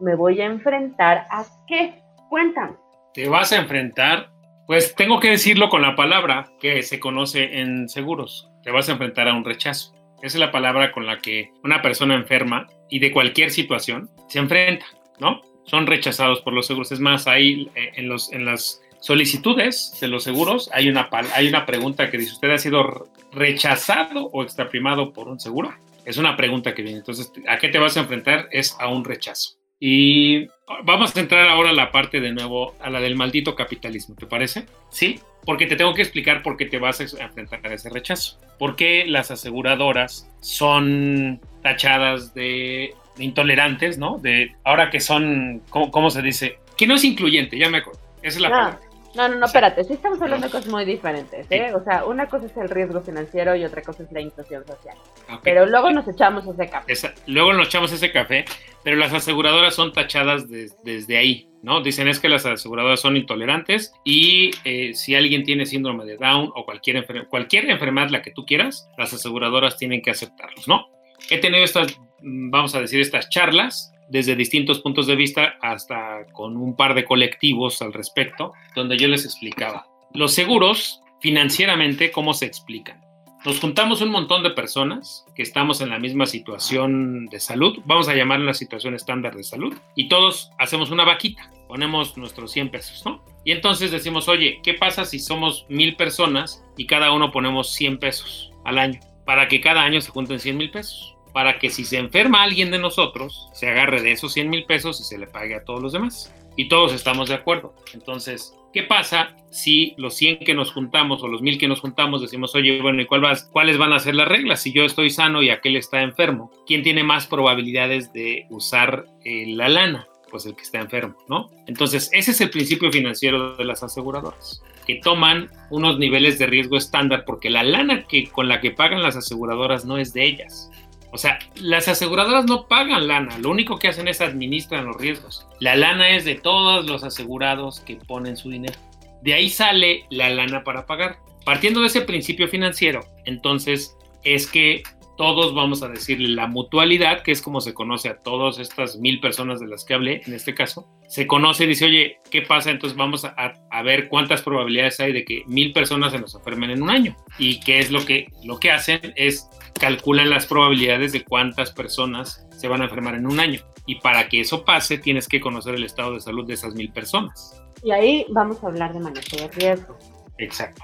[0.00, 2.02] me voy a enfrentar a qué?
[2.28, 2.76] Cuéntame.
[3.14, 4.30] Te vas a enfrentar,
[4.66, 8.50] pues tengo que decirlo con la palabra que se conoce en seguros.
[8.62, 9.99] Te vas a enfrentar a un rechazo.
[10.22, 14.38] Esa es la palabra con la que una persona enferma y de cualquier situación se
[14.38, 14.86] enfrenta,
[15.18, 15.42] ¿no?
[15.64, 16.92] Son rechazados por los seguros.
[16.92, 21.48] Es más, ahí eh, en, los, en las solicitudes de los seguros hay una, hay
[21.48, 25.72] una pregunta que dice, ¿usted ha sido rechazado o extraprimado por un seguro?
[26.04, 26.98] Es una pregunta que viene.
[26.98, 28.48] Entonces, ¿a qué te vas a enfrentar?
[28.50, 29.59] Es a un rechazo.
[29.80, 30.46] Y
[30.84, 34.26] vamos a entrar ahora a la parte de nuevo, a la del maldito capitalismo, ¿te
[34.26, 34.66] parece?
[34.90, 38.38] Sí, porque te tengo que explicar por qué te vas a enfrentar a ese rechazo.
[38.58, 44.18] ¿Por qué las aseguradoras son tachadas de, intolerantes, ¿no?
[44.18, 46.58] De ahora que son, ¿cómo, se dice?
[46.76, 48.00] Que no es incluyente, ya me acuerdo.
[48.22, 48.80] Esa es la palabra.
[49.14, 51.72] No, no, no, espérate, sí estamos hablando de cosas muy diferentes, ¿eh?
[51.74, 54.96] O sea, una cosa es el riesgo financiero y otra cosa es la inclusión social.
[55.42, 56.94] Pero luego nos echamos ese café.
[57.26, 58.44] luego nos echamos ese café,
[58.84, 61.82] pero las aseguradoras son tachadas desde ahí, ¿no?
[61.82, 66.52] Dicen es que las aseguradoras son intolerantes y eh, si alguien tiene síndrome de Down
[66.54, 70.86] o cualquier, cualquier enfermedad, la que tú quieras, las aseguradoras tienen que aceptarlos, ¿no?
[71.30, 76.26] He tenido estas, mm, vamos a decir, estas charlas desde distintos puntos de vista hasta
[76.32, 82.34] con un par de colectivos al respecto, donde yo les explicaba los seguros financieramente cómo
[82.34, 83.00] se explican.
[83.44, 88.06] Nos juntamos un montón de personas que estamos en la misma situación de salud, vamos
[88.08, 92.70] a llamarla una situación estándar de salud, y todos hacemos una vaquita, ponemos nuestros 100
[92.70, 93.24] pesos, ¿no?
[93.44, 97.98] Y entonces decimos, oye, ¿qué pasa si somos mil personas y cada uno ponemos 100
[97.98, 99.00] pesos al año?
[99.24, 102.70] Para que cada año se junten 100 mil pesos para que si se enferma alguien
[102.70, 105.82] de nosotros, se agarre de esos 100 mil pesos y se le pague a todos
[105.82, 106.34] los demás.
[106.56, 107.74] Y todos estamos de acuerdo.
[107.94, 112.20] Entonces, ¿qué pasa si los 100 que nos juntamos o los 1000 que nos juntamos
[112.20, 113.22] decimos, oye, bueno, ¿y cuál
[113.52, 114.62] cuáles van a ser las reglas?
[114.62, 119.46] Si yo estoy sano y aquel está enfermo, ¿quién tiene más probabilidades de usar eh,
[119.48, 120.06] la lana?
[120.30, 121.50] Pues el que está enfermo, ¿no?
[121.66, 126.76] Entonces, ese es el principio financiero de las aseguradoras que toman unos niveles de riesgo
[126.76, 130.70] estándar porque la lana que, con la que pagan las aseguradoras no es de ellas,
[131.12, 135.46] o sea, las aseguradoras no pagan lana, lo único que hacen es administran los riesgos.
[135.58, 138.78] La lana es de todos los asegurados que ponen su dinero.
[139.22, 141.18] De ahí sale la lana para pagar.
[141.44, 144.82] Partiendo de ese principio financiero, entonces es que
[145.20, 149.20] todos vamos a decirle la mutualidad, que es como se conoce a todas estas mil
[149.20, 152.70] personas de las que hablé, en este caso, se conoce y dice, oye, ¿qué pasa?
[152.70, 153.34] Entonces vamos a,
[153.70, 157.16] a, ver cuántas probabilidades hay de que mil personas se nos enfermen en un año.
[157.38, 162.46] Y qué es lo que, lo que hacen es calculan las probabilidades de cuántas personas
[162.56, 163.60] se van a enfermar en un año.
[163.86, 166.92] Y para que eso pase, tienes que conocer el estado de salud de esas mil
[166.92, 167.62] personas.
[167.82, 169.96] Y ahí vamos a hablar de manejo de riesgo.
[170.38, 170.82] Exacto.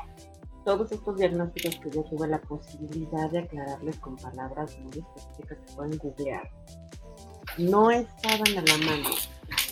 [0.65, 5.75] Todos estos diagnósticos que yo tuve la posibilidad de aclararles con palabras muy específicas que
[5.75, 6.51] pueden googlear,
[7.59, 9.11] no estaban a la mano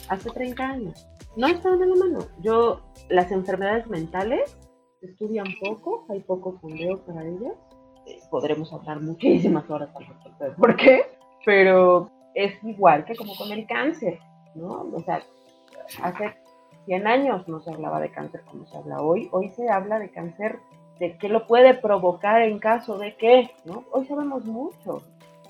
[0.08, 1.06] hace 30 años.
[1.36, 2.28] No estaban a la mano.
[2.42, 4.56] Yo, las enfermedades mentales
[5.00, 7.54] se estudian poco, hay poco fondeo para ellas
[8.30, 11.02] podremos hablar muchísimas horas al respecto por qué,
[11.44, 14.18] pero es igual que como con el cáncer,
[14.54, 14.88] ¿no?
[14.92, 15.22] O sea,
[16.02, 16.34] hace
[16.86, 20.10] 100 años no se hablaba de cáncer como se habla hoy, hoy se habla de
[20.10, 20.58] cáncer,
[20.98, 23.84] de qué lo puede provocar en caso de qué, ¿no?
[23.92, 25.02] Hoy sabemos mucho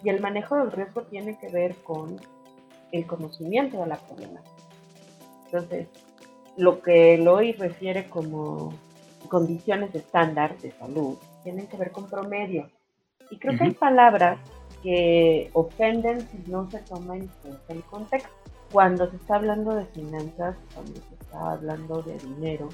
[0.03, 2.21] y el manejo del riesgo tiene que ver con
[2.93, 4.51] el conocimiento de la problemática.
[5.47, 5.89] Entonces,
[6.57, 8.75] lo que el hoy refiere como
[9.29, 12.69] condiciones estándar de salud tienen que ver con promedio.
[13.31, 14.39] Y creo que hay palabras
[14.83, 18.31] que ofenden si no se toma en cuenta el contexto.
[18.73, 22.69] Cuando se está hablando de finanzas, cuando se está hablando de dinero,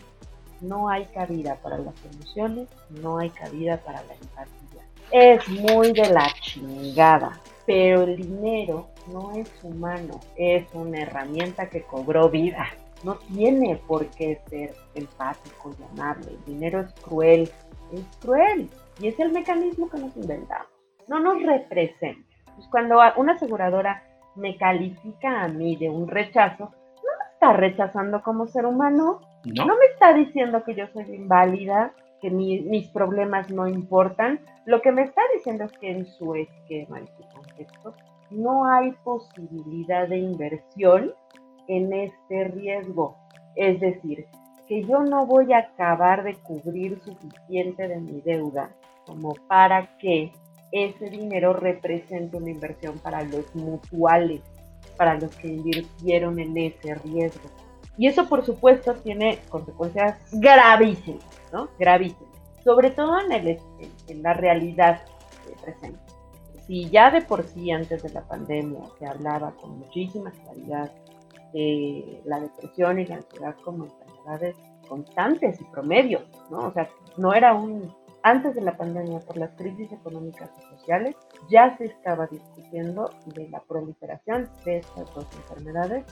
[0.61, 4.87] no hay cabida para las emociones, no hay cabida para la empatía.
[5.11, 11.83] Es muy de la chingada, pero el dinero no es humano, es una herramienta que
[11.83, 12.67] cobró vida.
[13.03, 16.31] No tiene por qué ser empático y amable.
[16.31, 17.51] El dinero es cruel,
[17.93, 18.69] es cruel
[19.01, 20.69] y es el mecanismo que nos inventamos.
[21.09, 22.29] No nos representa.
[22.55, 24.03] Pues cuando una aseguradora
[24.37, 29.67] me califica a mí de un rechazo, no me está rechazando como ser humano, no,
[29.67, 34.41] me está diciendo que yo soy inválida, que mis problemas no importan.
[34.67, 37.95] Lo que me está diciendo es que en su esquema, en su contexto,
[38.31, 41.15] no hay posibilidad de inversión
[41.69, 43.17] en este riesgo.
[43.57, 44.27] Es decir,
[44.71, 48.71] que yo no voy a acabar de cubrir suficiente de mi deuda
[49.05, 50.33] como para que
[50.71, 54.43] ese dinero represente una inversión para los mutuales,
[54.97, 57.51] para los que invirtieron en ese riesgo.
[57.99, 61.69] Y eso, por supuesto, tiene consecuencias gravísimas, ¿no?
[61.77, 62.31] Gravísimas.
[62.63, 63.59] Sobre todo en, el,
[64.07, 65.01] en la realidad
[65.65, 65.99] presente.
[66.69, 70.93] Si ya de por sí antes de la pandemia se hablaba con muchísima claridad
[71.53, 73.89] de la depresión y la ansiedad como
[74.21, 74.57] enfermedades
[74.89, 76.69] constantes y promedios, ¿no?
[76.69, 77.95] O sea, no era un...
[78.23, 81.17] Antes de la pandemia, por las crisis económicas y sociales,
[81.49, 86.05] ya se estaba discutiendo de la proliferación de estas dos enfermedades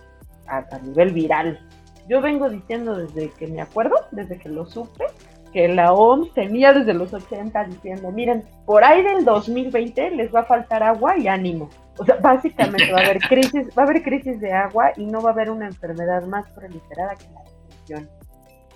[0.46, 1.60] a, a nivel viral.
[2.08, 5.04] Yo vengo diciendo desde que me acuerdo, desde que lo supe,
[5.52, 10.40] que la OMS tenía desde los 80 diciendo, miren, por ahí del 2020 les va
[10.40, 11.68] a faltar agua y ánimo.
[11.98, 15.20] O sea, básicamente va a haber crisis, va a haber crisis de agua y no
[15.20, 17.47] va a haber una enfermedad más proliferada que la
[17.88, 18.08] depresión.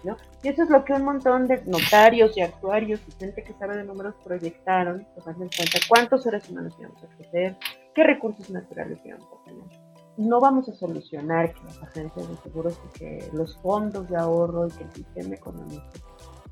[0.05, 0.17] ¿no?
[0.43, 3.77] Y eso es lo que un montón de notarios y actuarios y gente que sabe
[3.77, 7.57] de números proyectaron, tomando en cuenta cuántos seres humanos íbamos a crecer,
[7.95, 9.65] qué recursos naturales íbamos a tener.
[10.17, 14.67] No vamos a solucionar que las agencias de seguros y que los fondos de ahorro
[14.67, 15.85] y que el sistema económico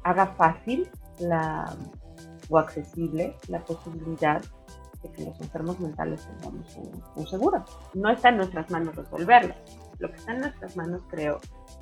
[0.04, 0.88] haga fácil
[2.48, 4.40] o accesible la posibilidad
[5.02, 6.76] de que los enfermos mentales tengamos
[7.16, 7.64] un, seguro.
[7.94, 9.54] No está en nuestras manos resolverlo.
[10.00, 11.38] Lo que está en nuestras manos, creo,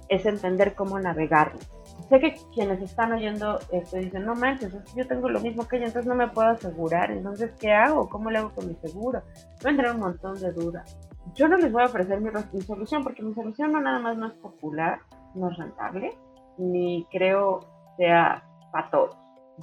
[0.09, 1.61] es entender cómo navegarlo.
[2.09, 5.87] Sé que quienes están oyendo esto dicen, no manches, yo tengo lo mismo que ella,
[5.87, 8.09] entonces no me puedo asegurar, entonces ¿qué hago?
[8.09, 9.23] ¿Cómo le hago con mi seguro?
[9.61, 10.99] Tener un montón de dudas.
[11.35, 14.17] Yo no les voy a ofrecer mi, mi solución, porque mi solución no nada más
[14.17, 15.01] no es popular,
[15.35, 16.13] no es rentable,
[16.57, 17.61] ni creo
[17.97, 18.43] sea
[18.73, 19.17] para todos.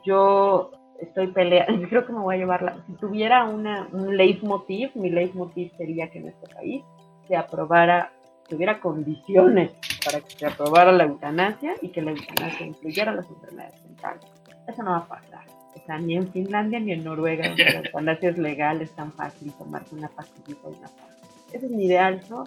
[0.06, 2.78] Yo estoy peleando, creo que me voy a llevarla.
[2.88, 6.84] Si tuviera una, un leitmotiv, mi leitmotiv sería que en este país
[7.28, 8.12] se aprobara,
[8.48, 9.72] que hubiera condiciones
[10.04, 14.26] para que se aprobara la eutanasia y que la eutanasia incluyera las enfermedades mentales.
[14.68, 15.46] Eso no va a pasar.
[15.76, 19.12] O sea, ni en Finlandia ni en Noruega, donde la eutanasia es legal, es tan
[19.12, 21.28] fácil tomarse una pastillita y una pastilla.
[21.54, 22.46] Ese es mi ideal, ¿no?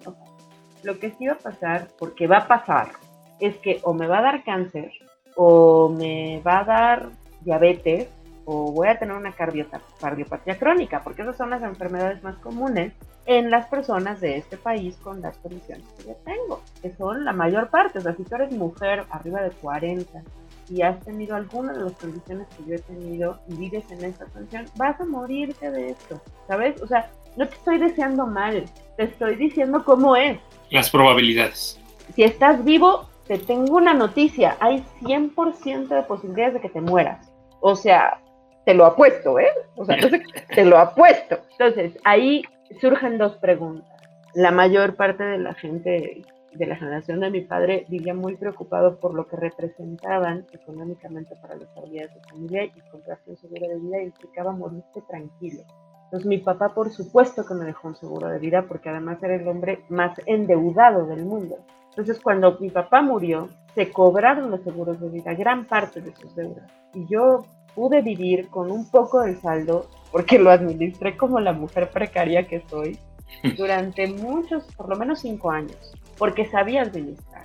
[0.83, 2.93] lo que sí va a pasar, porque va a pasar,
[3.41, 4.93] es que o me va a dar cáncer,
[5.37, 7.09] o me va a dar
[7.41, 8.09] diabetes,
[8.51, 12.95] o voy a tener una cardiopatía crónica, porque esas son las enfermedades más comunes
[13.27, 17.35] en las personas de este país con las condiciones que yo tengo, que son la
[17.35, 17.99] mayor parte.
[17.99, 20.23] O sea, si tú eres mujer arriba de 40
[20.71, 24.25] y has tenido alguna de las condiciones que yo he tenido y vives en esta
[24.25, 26.81] condición, vas a morirte de esto, ¿sabes?
[26.81, 28.65] O sea, no te estoy deseando mal,
[28.97, 30.39] te estoy diciendo cómo es.
[30.71, 31.79] Las probabilidades.
[32.15, 37.31] Si estás vivo, te tengo una noticia, hay 100% de posibilidades de que te mueras.
[37.61, 38.23] O sea,
[38.69, 39.49] te lo apuesto, ¿eh?
[39.77, 39.97] O sea,
[40.55, 41.39] te lo apuesto.
[41.53, 42.43] Entonces, ahí
[42.83, 43.89] surgen dos preguntas.
[44.35, 49.01] La mayor parte de la gente de la generación de mi padre vivía muy preocupado
[49.01, 53.79] por lo que representaban económicamente para las familias de familia y comprarse un seguro de
[53.79, 55.63] vida implicaba morirse tranquilo.
[56.05, 59.37] Entonces mi papá por supuesto que me dejó un seguro de vida porque además era
[59.37, 61.57] el hombre más endeudado del mundo.
[61.91, 66.35] Entonces cuando mi papá murió, se cobraron los seguros de vida, gran parte de sus
[66.35, 66.71] deudas.
[66.93, 67.45] Y yo
[67.75, 72.63] pude vivir con un poco del saldo, porque lo administré como la mujer precaria que
[72.69, 72.99] soy,
[73.57, 75.77] durante muchos, por lo menos cinco años,
[76.17, 77.45] porque sabía administrar,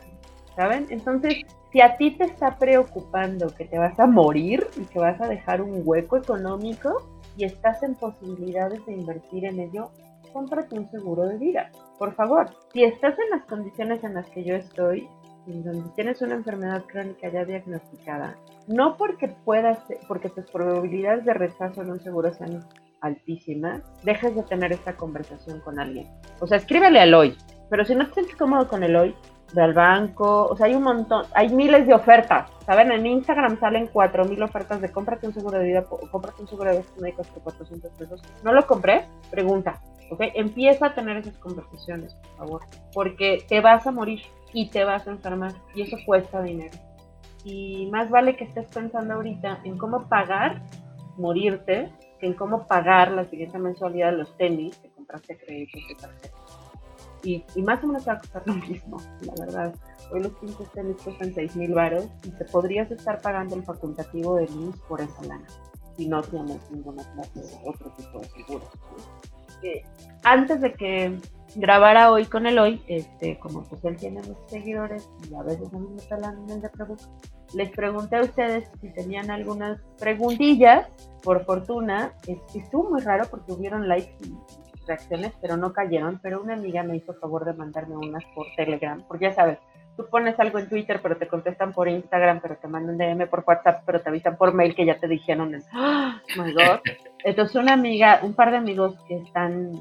[0.56, 0.88] ¿saben?
[0.90, 5.20] Entonces, si a ti te está preocupando que te vas a morir y que vas
[5.22, 9.90] a dejar un hueco económico y estás en posibilidades de invertir en ello,
[10.32, 12.50] cómprate un seguro de vida, por favor.
[12.74, 15.08] Si estás en las condiciones en las que yo estoy,
[15.46, 18.38] donde tienes una enfermedad crónica ya diagnosticada,
[18.68, 22.66] no porque puedas, porque tus probabilidades de rechazo en un seguro sean
[23.02, 26.08] altísimas, dejes de tener esta conversación con alguien.
[26.40, 27.38] O sea, escríbele al hoy,
[27.70, 29.16] pero si no te sientes cómodo con el hoy,
[29.54, 32.92] ve al banco, o sea, hay un montón, hay miles de ofertas, ¿saben?
[32.92, 36.70] En Instagram salen 4000 ofertas de cómprate un seguro de vida o cómprate un seguro
[36.72, 38.22] de gastos médicos por 400 pesos.
[38.44, 39.06] ¿No lo compré?
[39.30, 40.22] Pregunta, ¿ok?
[40.34, 42.62] Empieza a tener esas conversaciones, por favor,
[42.94, 44.22] porque te vas a morir
[44.54, 46.78] y te vas a enfermar y eso cuesta dinero.
[47.44, 50.62] Y más vale que estés pensando ahorita en cómo pagar
[51.18, 55.96] morirte que en cómo pagar la siguiente mensualidad de los tenis que compraste créditos de
[55.96, 56.38] tarjeta.
[57.24, 59.76] Y, y, más o menos va a costar lo mismo, la verdad.
[60.12, 64.36] Hoy los pinches tenis cuestan 6 mil baros y te podrías estar pagando el facultativo
[64.36, 65.48] de luz por esa lana
[65.96, 68.70] si no tienes ninguna clase de otro tipo de seguros.
[70.24, 71.20] antes de que
[71.56, 75.74] grabara hoy con el hoy, este, como pues él tiene muchos seguidores y a veces
[75.74, 76.70] a mí me talan en el de
[77.54, 80.88] les pregunté a ustedes si tenían algunas preguntillas,
[81.24, 82.14] por fortuna,
[82.54, 84.36] estuvo muy raro porque hubieron likes y
[84.86, 89.02] reacciones, pero no cayeron, pero una amiga me hizo favor de mandarme unas por Telegram,
[89.08, 89.60] porque ya sabes,
[89.96, 93.44] tú pones algo en Twitter, pero te contestan por Instagram, pero te mandan DM por
[93.48, 96.80] WhatsApp, pero te avisan por mail que ya te dijeron, oh my God.
[97.24, 99.72] Entonces una amiga, un par de amigos que están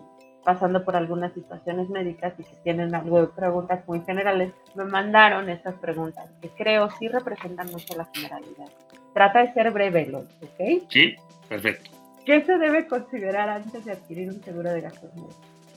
[0.45, 5.49] pasando por algunas situaciones médicas y que tienen algo de preguntas muy generales, me mandaron
[5.49, 8.69] estas preguntas que creo sí representan mucho la generalidad.
[9.15, 10.89] Trata de ser breve, ¿ok?
[10.89, 11.15] Sí,
[11.49, 11.91] perfecto.
[12.25, 15.37] ¿Qué se debe considerar antes de adquirir un seguro de gastos médicos?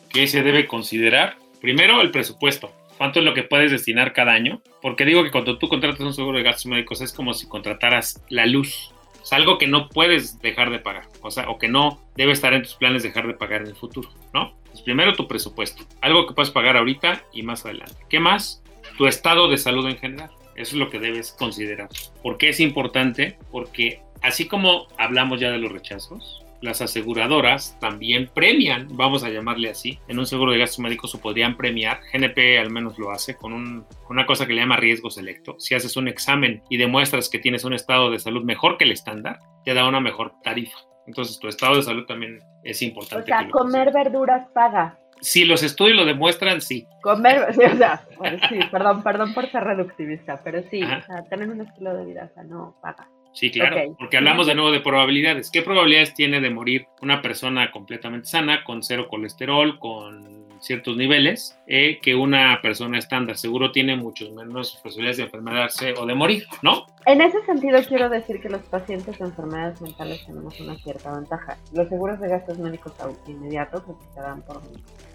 [0.09, 1.35] ¿Qué se debe considerar?
[1.59, 2.71] Primero, el presupuesto.
[2.97, 4.61] ¿Cuánto es lo que puedes destinar cada año?
[4.81, 8.23] Porque digo que cuando tú contratas un seguro de gastos médicos es como si contrataras
[8.29, 8.94] la luz.
[9.31, 12.63] Algo que no puedes dejar de pagar, o sea, o que no debe estar en
[12.63, 14.55] tus planes dejar de pagar en el futuro, ¿no?
[14.69, 17.95] Pues primero tu presupuesto, algo que puedes pagar ahorita y más adelante.
[18.09, 18.63] ¿Qué más?
[18.97, 20.31] Tu estado de salud en general.
[20.55, 21.89] Eso es lo que debes considerar.
[22.23, 23.37] ¿Por qué es importante?
[23.51, 29.69] Porque así como hablamos ya de los rechazos, las aseguradoras también premian, vamos a llamarle
[29.69, 33.35] así, en un seguro de gastos médicos o podrían premiar, GNP al menos lo hace
[33.35, 35.55] con un, una cosa que le llama riesgo selecto.
[35.59, 38.91] Si haces un examen y demuestras que tienes un estado de salud mejor que el
[38.91, 40.77] estándar, te da una mejor tarifa.
[41.07, 43.31] Entonces tu estado de salud también es importante.
[43.31, 44.97] O sea, comer verduras paga.
[45.21, 46.87] Si los estudios lo demuestran, sí.
[47.01, 48.05] Comer, sí, o sea,
[48.49, 52.29] sí, perdón, perdón por ser reductivista, pero sí, o sea, tener un estilo de vida
[52.35, 53.07] sano paga.
[53.35, 55.51] Sí, claro, porque hablamos de nuevo de probabilidades.
[55.51, 61.59] ¿Qué probabilidades tiene de morir una persona completamente sana, con cero colesterol, con ciertos niveles,
[61.67, 63.37] eh, que una persona estándar?
[63.37, 66.85] Seguro tiene muchos menos posibilidades de enfermarse o de morir, ¿no?
[67.05, 71.57] En ese sentido, quiero decir que los pacientes de enfermedades mentales tenemos una cierta ventaja.
[71.73, 72.93] Los seguros de gastos médicos
[73.27, 74.61] inmediatos, los que se dan por,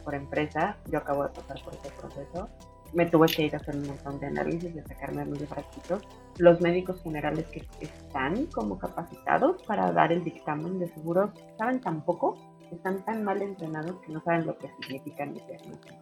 [0.05, 2.51] por empresa, yo acabo de pasar por ese proceso,
[2.93, 6.03] me tuve que ir a hacer un montón de análisis y sacarme los frasquitos.
[6.39, 12.05] Los médicos generales que están como capacitados para dar el dictamen de seguros saben tan
[12.05, 12.37] poco,
[12.71, 15.99] están tan mal entrenados que no saben lo que significan mis diagnósticos.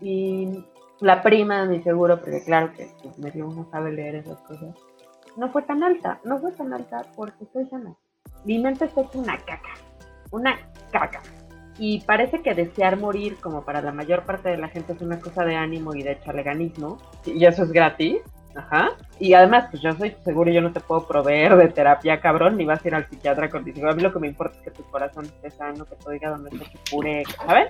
[0.00, 0.64] Y
[1.00, 4.74] la prima de mi seguro, porque claro que pues, medio uno sabe leer esas cosas,
[5.36, 7.94] no fue tan alta, no fue tan alta porque estoy sana.
[8.44, 9.74] Mi mente está hecha una caca,
[10.30, 10.58] una
[10.90, 11.22] caca
[11.82, 15.18] y parece que desear morir, como para la mayor parte de la gente, es una
[15.18, 18.18] cosa de ánimo y de chaleganismo, y eso es gratis.
[18.54, 18.90] Ajá.
[19.18, 22.66] Y además, pues yo soy seguro, yo no te puedo proveer de terapia, cabrón, ni
[22.66, 23.88] vas a ir al psiquiatra contigo.
[23.88, 26.36] A mí lo que me importa es que tu corazón esté sano, que tu hígado
[26.36, 27.68] no esté pure, ¿sabes?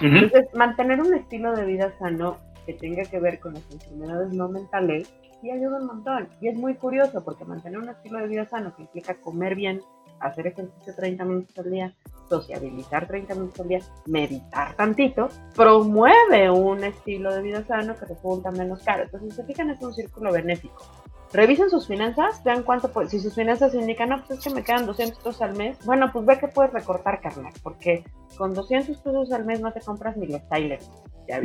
[0.00, 4.48] Entonces, mantener un estilo de vida sano que tenga que ver con las enfermedades no
[4.48, 6.28] mentales, sí ayuda un montón.
[6.40, 9.82] Y es muy curioso porque mantener un estilo de vida sano que implica comer bien,
[10.20, 11.94] hacer ejercicio 30 minutos al día,
[12.30, 18.50] sociabilizar 30 minutos al día, meditar tantito, promueve un estilo de vida sano que resulta
[18.52, 19.02] menos caro.
[19.02, 20.86] Entonces, se fijan, es un círculo benéfico.
[21.32, 24.64] Revisen sus finanzas, vean cuánto, pues, si sus finanzas indican, no, pues es que me
[24.64, 28.04] quedan 200 pesos al mes, bueno, pues ve que puedes recortar, carnal, porque
[28.36, 30.80] con 200 pesos al mes no te compras ni los Tyler,
[31.28, 31.40] ya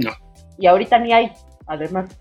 [0.57, 1.31] Y ahorita ni hay,
[1.68, 2.16] Además,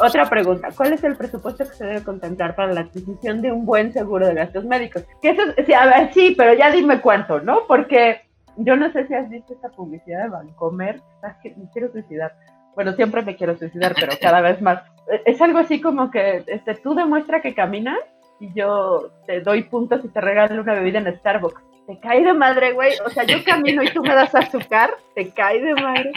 [0.00, 3.66] Otra pregunta, ¿cuál es el presupuesto que se debe contemplar para la adquisición de un
[3.66, 5.04] buen seguro de gastos médicos?
[5.20, 7.66] Que eso, sí, a ver, sí, pero ya dime cuánto, ¿no?
[7.68, 8.22] Porque
[8.56, 11.00] yo no sé si has visto esta publicidad de Bancomer,
[11.42, 12.34] que me quiero suicidar.
[12.74, 14.82] Bueno, siempre me quiero suicidar, pero cada vez más.
[15.26, 17.98] Es algo así como que este, tú demuestra que caminas
[18.40, 21.62] y yo te doy puntos y te regalo una bebida en Starbucks.
[21.86, 22.92] Te cae de madre, güey.
[23.04, 26.12] O sea, yo camino y tú me das azúcar, te cae de madre.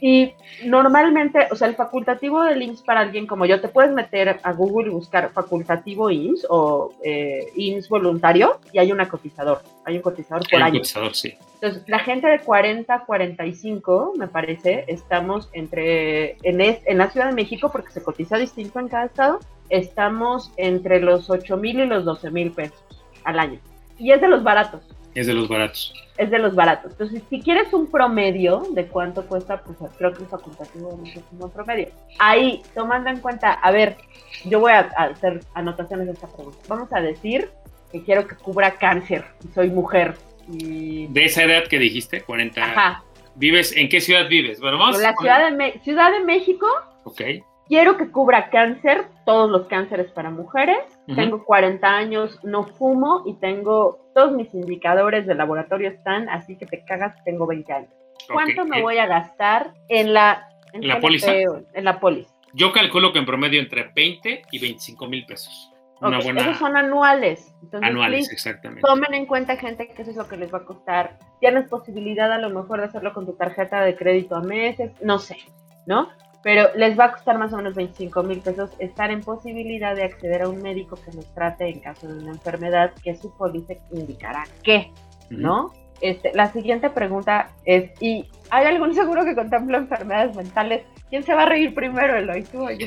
[0.00, 0.32] Y
[0.64, 4.52] normalmente, o sea, el facultativo del IMSS para alguien como yo, te puedes meter a
[4.52, 10.02] Google y buscar facultativo IMSS o eh, IMSS voluntario y hay un cotizador, hay un
[10.02, 10.78] cotizador por año.
[10.78, 11.34] Cotizador, sí.
[11.54, 17.26] Entonces, la gente de 40 a 45, me parece, estamos entre, en, en la Ciudad
[17.26, 21.86] de México, porque se cotiza distinto en cada estado, estamos entre los 8 mil y
[21.86, 22.82] los 12 mil pesos
[23.24, 23.60] al año.
[23.98, 24.82] Y es de los baratos.
[25.14, 25.94] Es de los baratos.
[26.16, 26.92] Es de los baratos.
[26.92, 31.50] Entonces, si quieres un promedio de cuánto cuesta, pues creo que el facultativo es un
[31.50, 31.88] promedio.
[32.18, 33.96] Ahí, tomando en cuenta, a ver,
[34.44, 36.58] yo voy a hacer anotaciones de esta pregunta.
[36.68, 37.50] Vamos a decir
[37.90, 40.14] que quiero que cubra cáncer y soy mujer.
[40.48, 41.06] Y...
[41.08, 42.62] De esa edad que dijiste, 40.
[42.62, 43.04] Ajá.
[43.36, 44.60] ¿Vives, ¿En qué ciudad vives?
[44.60, 44.96] Bueno, vamos.
[44.96, 46.66] En la ciudad de, ciudad de México.
[47.04, 47.22] Ok.
[47.70, 50.78] Quiero que cubra cáncer, todos los cánceres para mujeres.
[51.06, 56.66] Tengo 40 años, no fumo y tengo todos mis indicadores de laboratorio están, así que
[56.66, 57.90] te cagas, tengo 20 años.
[58.26, 61.32] ¿Cuánto me eh, voy a gastar en la, en la póliza?
[61.32, 62.34] En la póliza.
[62.54, 65.70] Yo calculo que en promedio entre 20 y 25 mil pesos.
[66.00, 66.40] Una buena...
[66.40, 67.54] Esos son anuales.
[67.82, 68.82] anuales, exactamente.
[68.84, 71.20] Tomen en cuenta, gente, que eso es lo que les va a costar.
[71.38, 75.20] Tienes posibilidad a lo mejor de hacerlo con tu tarjeta de crédito a meses, no
[75.20, 75.36] sé,
[75.86, 76.08] ¿no?
[76.42, 80.04] Pero les va a costar más o menos 25 mil pesos estar en posibilidad de
[80.04, 83.74] acceder a un médico que nos trate en caso de una enfermedad que su póliza
[83.92, 84.90] indicará qué,
[85.28, 85.72] ¿no?
[86.00, 90.84] Este, la siguiente pregunta es, ¿y hay algún seguro que contempla enfermedades mentales?
[91.10, 92.42] ¿Quién se va a reír primero, Eloy?
[92.44, 92.86] ¿Tú o yo?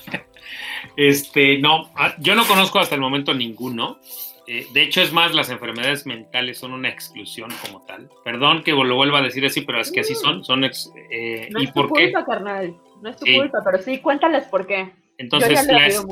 [0.96, 3.98] este, no, ah, yo no conozco hasta el momento ninguno.
[4.46, 8.10] Eh, de hecho, es más, las enfermedades mentales son una exclusión como tal.
[8.24, 10.44] Perdón que lo vuelva a decir así, pero es que así son.
[10.44, 12.74] son eh, no es tu culpa, carnal.
[13.00, 14.90] No es tu culpa, pero sí, cuéntales por qué.
[15.16, 16.04] Entonces, las,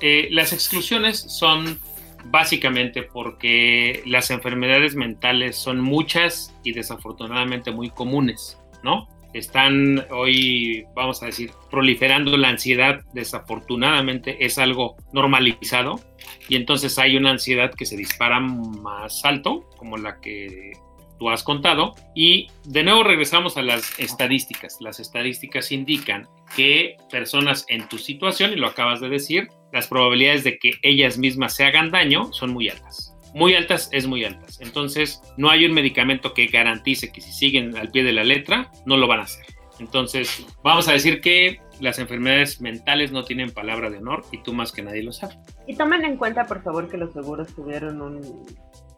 [0.00, 1.78] eh, las exclusiones son
[2.26, 9.08] básicamente porque las enfermedades mentales son muchas y desafortunadamente muy comunes, ¿no?
[9.32, 16.00] están hoy, vamos a decir, proliferando la ansiedad, desafortunadamente es algo normalizado
[16.48, 20.72] y entonces hay una ansiedad que se dispara más alto, como la que
[21.18, 21.94] tú has contado.
[22.14, 24.78] Y de nuevo regresamos a las estadísticas.
[24.80, 30.44] Las estadísticas indican que personas en tu situación, y lo acabas de decir, las probabilidades
[30.44, 33.16] de que ellas mismas se hagan daño son muy altas.
[33.34, 34.60] muy altas es muy altas.
[34.60, 38.70] Entonces, no hay un medicamento que garantice que si siguen al pie de la letra,
[38.84, 39.46] no lo van a hacer.
[39.78, 44.52] Entonces, vamos a decir que las enfermedades mentales no tienen palabra de honor y tú
[44.52, 45.38] más que nadie lo sabes.
[45.66, 48.20] Y tomen en cuenta, por favor, que los seguros tuvieron un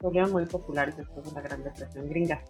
[0.05, 2.43] volvieron muy populares después de la Gran Depresión gringa,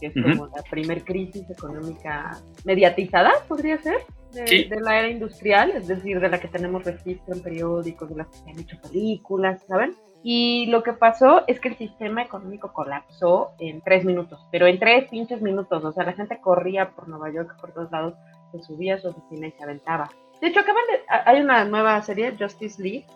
[0.00, 3.98] que es como la primer crisis económica mediatizada, podría ser,
[4.32, 8.16] de, de, la era industrial, es decir, de la que tenemos registro en periódicos, de
[8.16, 9.94] las que se han hecho películas, ¿saben?
[10.22, 14.78] Y lo que pasó es que el sistema económico colapsó en tres minutos, pero en
[14.78, 15.84] tres pinches minutos.
[15.84, 18.14] O sea, la gente corría por Nueva York, por todos lados,
[18.52, 20.08] se subía a su oficina y se aventaba.
[20.42, 23.06] De hecho, acaban de, hay una nueva serie, Justice League,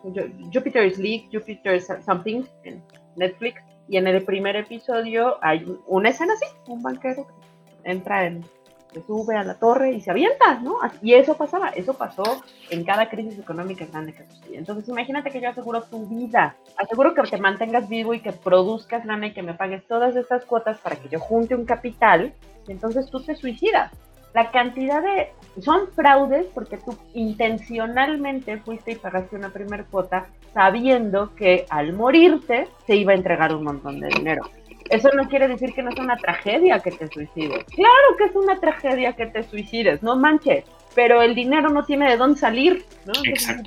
[0.55, 2.81] Jupiter's League, Jupiter's Something, en
[3.17, 8.45] Netflix, y en el primer episodio hay una escena así, un banquero que entra en,
[8.93, 10.77] se sube a la torre y se avienta, ¿no?
[11.03, 14.61] Y eso pasaba, eso pasó en cada crisis económica grande que sucedía.
[14.61, 19.05] Entonces imagínate que yo aseguro tu vida, aseguro que te mantengas vivo y que produzcas
[19.05, 22.33] lana y que me pagues todas estas cuotas para que yo junte un capital,
[22.69, 23.91] y entonces tú te suicidas
[24.35, 25.33] la cantidad de...
[25.63, 32.69] Son fraudes porque tú intencionalmente fuiste y pagaste una primera cuota sabiendo que al morirte
[32.87, 34.43] se iba a entregar un montón de dinero.
[34.91, 37.65] Eso no quiere decir que no es una tragedia que te suicides.
[37.65, 40.65] Claro que es una tragedia que te suicides, no manches.
[40.95, 43.13] Pero el dinero no tiene de dónde salir, ¿no?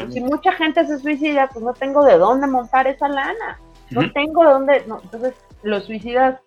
[0.10, 3.60] si mucha gente se suicida, pues no tengo de dónde montar esa lana.
[3.92, 4.84] No tengo de dónde.
[4.88, 5.00] No.
[5.04, 6.40] Entonces, los suicidas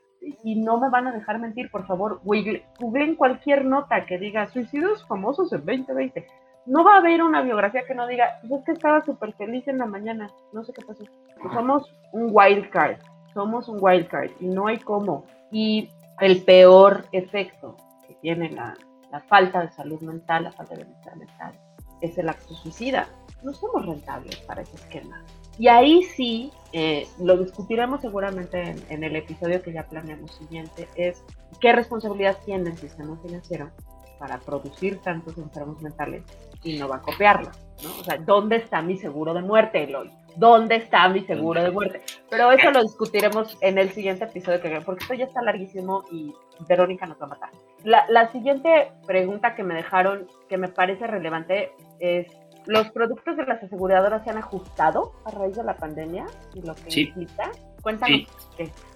[0.42, 5.04] y no me van a dejar mentir, por favor, googleen cualquier nota que diga suicidios
[5.06, 6.26] famosos en 2020.
[6.66, 9.66] No va a haber una biografía que no diga, pues es que estaba súper feliz
[9.66, 11.04] en la mañana, no sé qué pasó.
[11.40, 12.98] Pues somos un wild card,
[13.34, 15.24] somos un wild card y no hay cómo.
[15.50, 18.74] Y el peor efecto que tiene la,
[19.10, 21.52] la falta de salud mental, la falta de bienestar mental,
[22.00, 23.08] es el acto suicida.
[23.42, 25.24] No somos rentables para ese esquema.
[25.58, 31.22] Y ahí sí, eh, lo discutiremos seguramente en, el episodio que ya planeamos siguiente, es
[31.60, 33.70] qué responsabilidad tiene el sistema financiero
[34.18, 36.22] para producir tantos enfermos mentales
[36.62, 37.50] y no va a copiarlo,
[37.82, 37.90] ¿no?
[38.00, 40.10] O sea, ¿dónde está mi seguro de muerte, Eloy?
[40.36, 42.00] ¿Dónde está mi seguro de muerte?
[42.30, 46.32] Pero eso lo discutiremos en el siguiente episodio, que, porque esto ya está larguísimo y
[46.68, 47.50] Verónica nos va a matar.
[47.84, 52.26] La, la siguiente pregunta que me dejaron, que me parece relevante, es
[52.66, 56.74] los productos de las aseguradoras se han ajustado a raíz de la pandemia y lo
[56.74, 57.00] que sí.
[57.02, 57.50] implica.
[57.82, 58.22] Cuéntanos.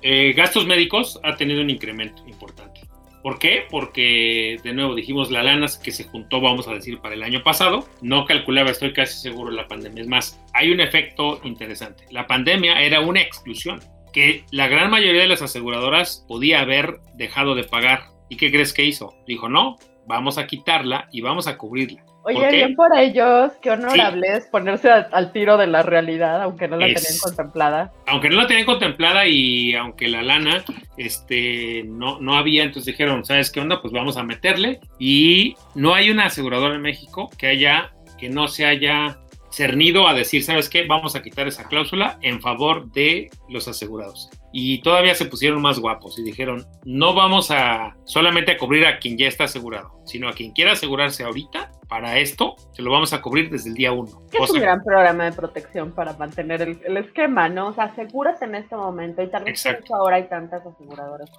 [0.02, 2.80] Eh, gastos médicos ha tenido un incremento importante.
[3.22, 3.64] ¿Por qué?
[3.68, 7.42] Porque, de nuevo, dijimos la lana que se juntó, vamos a decir, para el año
[7.42, 7.88] pasado.
[8.00, 10.02] No calculaba, estoy casi seguro, la pandemia.
[10.02, 12.04] Es más, hay un efecto interesante.
[12.10, 13.80] La pandemia era una exclusión
[14.12, 18.04] que la gran mayoría de las aseguradoras podía haber dejado de pagar.
[18.28, 19.16] ¿Y qué crees que hizo?
[19.26, 19.76] Dijo, no,
[20.07, 22.04] vamos a quitarla y vamos a cubrirla.
[22.28, 26.86] Oye, bien por ellos, qué honorables ponerse al tiro de la realidad, aunque no la
[26.86, 27.92] tenían contemplada.
[28.09, 30.64] Aunque no la tenían contemplada y aunque la lana
[30.96, 33.80] este, no, no había, entonces dijeron, ¿sabes qué onda?
[33.80, 34.80] Pues vamos a meterle.
[34.98, 40.12] Y no hay una aseguradora en México que haya, que no se haya cernido a
[40.12, 40.84] decir, ¿sabes qué?
[40.84, 45.78] Vamos a quitar esa cláusula en favor de los asegurados y todavía se pusieron más
[45.78, 50.30] guapos y dijeron, no vamos a solamente a cubrir a quien ya está asegurado, sino
[50.30, 53.92] a quien quiera asegurarse ahorita para esto, se lo vamos a cubrir desde el día
[53.92, 54.22] uno.
[54.32, 57.68] Es un gran programa de protección para mantener el, esquema, ¿no?
[57.68, 61.30] O sea, asegúrate en este momento y tal vez ahora hay tantas aseguradoras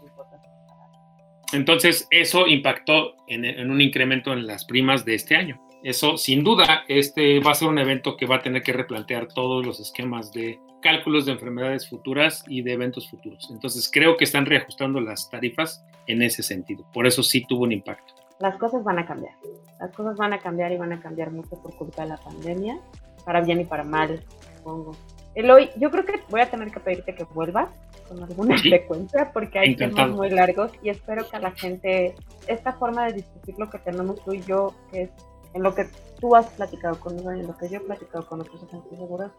[1.54, 5.60] Entonces, eso impactó en, en un incremento en las primas de este año.
[5.84, 9.28] Eso, sin duda, este va a ser un evento que va a tener que replantear
[9.28, 13.50] todos los esquemas de cálculos de enfermedades futuras y de eventos futuros.
[13.52, 16.86] Entonces creo que están reajustando las tarifas en ese sentido.
[16.94, 18.14] Por eso sí tuvo un impacto.
[18.40, 19.34] Las cosas van a cambiar.
[19.80, 22.80] Las cosas van a cambiar y van a cambiar mucho por culpa de la pandemia,
[23.26, 24.24] para bien y para mal,
[24.58, 24.96] supongo.
[25.36, 27.70] Eloy, yo creo que voy a tener que pedirte que vuelvas
[28.08, 32.16] con alguna frecuencia porque hay temas muy largos y espero que a la gente
[32.48, 35.10] esta forma de discutir lo que tenemos tú y yo, que es
[35.54, 35.90] en lo que
[36.20, 39.32] tú has platicado conmigo y en lo que yo he platicado con otros agentes seguros,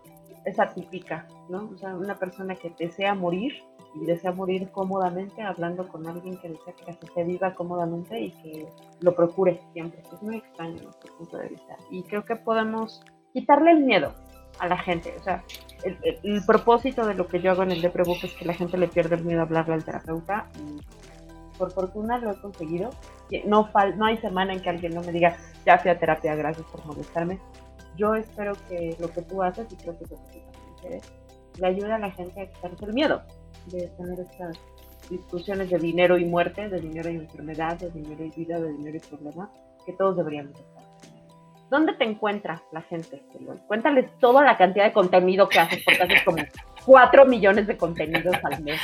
[0.45, 1.71] es atípica, ¿no?
[1.75, 3.53] O sea, una persona que desea morir
[3.95, 8.69] y desea morir cómodamente hablando con alguien que desea que se viva cómodamente y que
[9.01, 10.03] lo procure siempre.
[10.13, 11.77] Es muy extraño desde punto de vista.
[11.91, 13.03] Y creo que podemos
[13.33, 14.13] quitarle el miedo
[14.59, 15.15] a la gente.
[15.19, 15.43] O sea,
[15.85, 18.89] el, propósito de lo que yo hago en el Deprebook es que la gente le
[18.89, 20.49] pierda el miedo a hablarle al terapeuta.
[20.57, 22.91] Y por fortuna lo he conseguido.
[23.45, 26.67] No, no hay semana en que alguien no me diga, ya fui a terapia, gracias
[26.71, 27.39] por molestarme
[27.99, 31.93] yo espero que lo que tú haces, y creo que lo que tú le ayude
[31.93, 33.21] a la gente a quitarse el miedo
[33.67, 34.57] de tener estas
[35.11, 38.97] discusiones de dinero y muerte, de dinero y enfermedad, de dinero y vida, de dinero
[38.97, 39.51] y problema,
[39.85, 40.85] que todos deberíamos estar.
[41.71, 43.23] ¿Dónde te encuentra la gente?
[43.67, 46.39] Cuéntales toda la cantidad de contenido que haces, porque haces como
[46.87, 48.81] cuatro millones de contenidos al mes.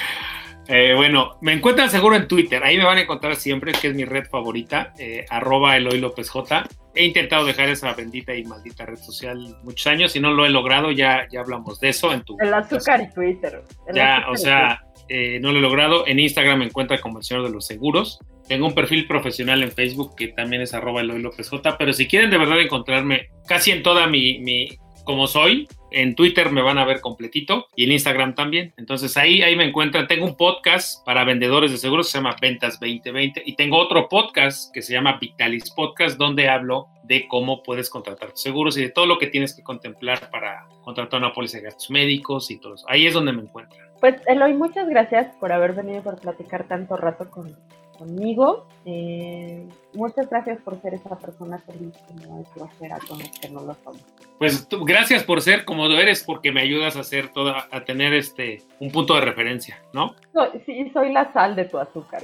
[0.68, 3.94] Eh, bueno, me encuentran seguro en Twitter, ahí me van a encontrar siempre, que es
[3.94, 6.64] mi red favorita, eh, arroba Eloy López J.
[6.94, 10.50] He intentado dejar esa bendita y maldita red social muchos años y no lo he
[10.50, 12.36] logrado, ya, ya hablamos de eso en tu...
[12.40, 13.62] El azúcar y Twitter.
[13.92, 16.06] ya, o sea, eh, no lo he logrado.
[16.06, 18.18] En Instagram me encuentra como el señor de los seguros.
[18.48, 21.76] Tengo un perfil profesional en Facebook que también es arroba Eloy López J.
[21.76, 24.68] Pero si quieren de verdad encontrarme casi en toda mi, mi,
[25.04, 28.72] como soy, en Twitter me van a ver completito y en Instagram también.
[28.76, 30.06] Entonces ahí, ahí me encuentran.
[30.06, 34.72] Tengo un podcast para vendedores de seguros se llama Ventas 2020 y tengo otro podcast
[34.72, 38.90] que se llama Vitalis Podcast donde hablo de cómo puedes contratar tus seguros y de
[38.90, 42.74] todo lo que tienes que contemplar para contratar una póliza de gastos médicos y todo
[42.74, 42.86] eso.
[42.88, 43.88] Ahí es donde me encuentran.
[44.00, 47.30] Pues Eloy, muchas gracias por haber venido por platicar tanto rato
[47.98, 48.66] conmigo.
[48.84, 53.48] Eh, muchas gracias por ser esa persona feliz que no es grosera con los que
[53.48, 53.96] no lo son.
[54.38, 58.12] Pues gracias por ser como tú eres, porque me ayudas a hacer toda, a tener
[58.14, 60.14] este un punto de referencia, ¿no?
[60.66, 62.22] sí, soy la sal de tu azúcar,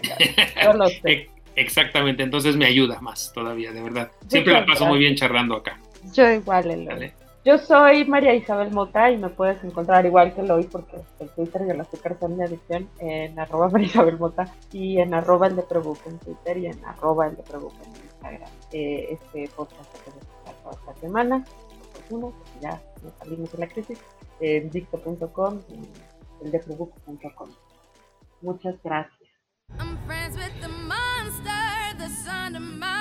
[0.62, 1.30] yo lo sé.
[1.56, 4.10] Exactamente, entonces me ayuda más todavía, de verdad.
[4.28, 5.78] Siempre la paso muy bien charlando acá.
[6.14, 7.12] Yo igual, Eloy.
[7.42, 11.62] Yo soy María Isabel Mota y me puedes encontrar igual que hoy porque el Twitter
[11.66, 15.56] y el azúcar son mi adicción en arroba María Isabel Mota y en arroba el
[15.56, 15.64] de
[16.06, 18.50] en Twitter y en arroba el en Instagram.
[18.72, 21.44] Eh, este podcast se puede escuchar toda esta semana,
[22.10, 23.98] uno, ya nos salimos de la crisis,
[24.40, 27.48] en dicto.com y el de Prebook.com.
[28.42, 29.30] Muchas gracias.
[29.78, 32.99] I'm friends with the monster that's under my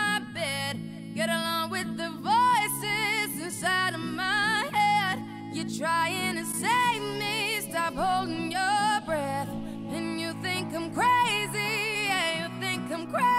[3.59, 5.21] inside of my head.
[5.51, 9.49] You're trying to save me, stop holding your breath.
[9.89, 13.38] And you think I'm crazy, yeah, you think I'm crazy.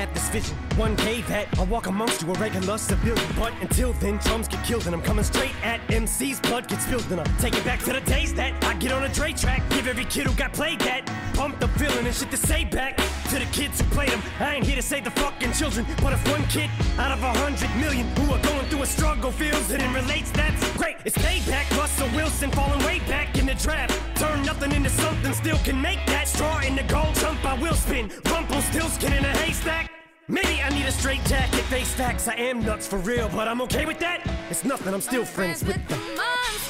[0.00, 0.56] had this vision.
[0.76, 3.30] One day that I'll walk amongst you, a regular civilian.
[3.36, 7.10] But until then, drums get killed, and I'm coming straight at MC's blood gets spilled,
[7.12, 9.62] and I take it back to the days that I get on a Dre track.
[9.70, 11.02] Give every kid who got played that.
[11.40, 12.98] Pump the feeling and shit to say back
[13.30, 14.20] to the kids who played them.
[14.40, 16.68] I ain't here to save the fucking children, but if one kid
[16.98, 20.30] out of a hundred million who are going through a struggle feels it and relates,
[20.32, 20.96] that's great.
[21.06, 21.74] It's payback.
[21.78, 23.98] Russell Wilson falling way back in the draft.
[24.16, 27.42] Turn nothing into something, still can make that straw in the gold jump.
[27.42, 28.12] I will spin.
[28.26, 29.90] Rumple still skin in a haystack.
[30.28, 32.28] Maybe I need a straight jacket, face facts.
[32.28, 34.20] I am nuts for real, but I'm okay with that.
[34.50, 36.69] It's nothing, I'm still I'm friends, friends, with, with the monster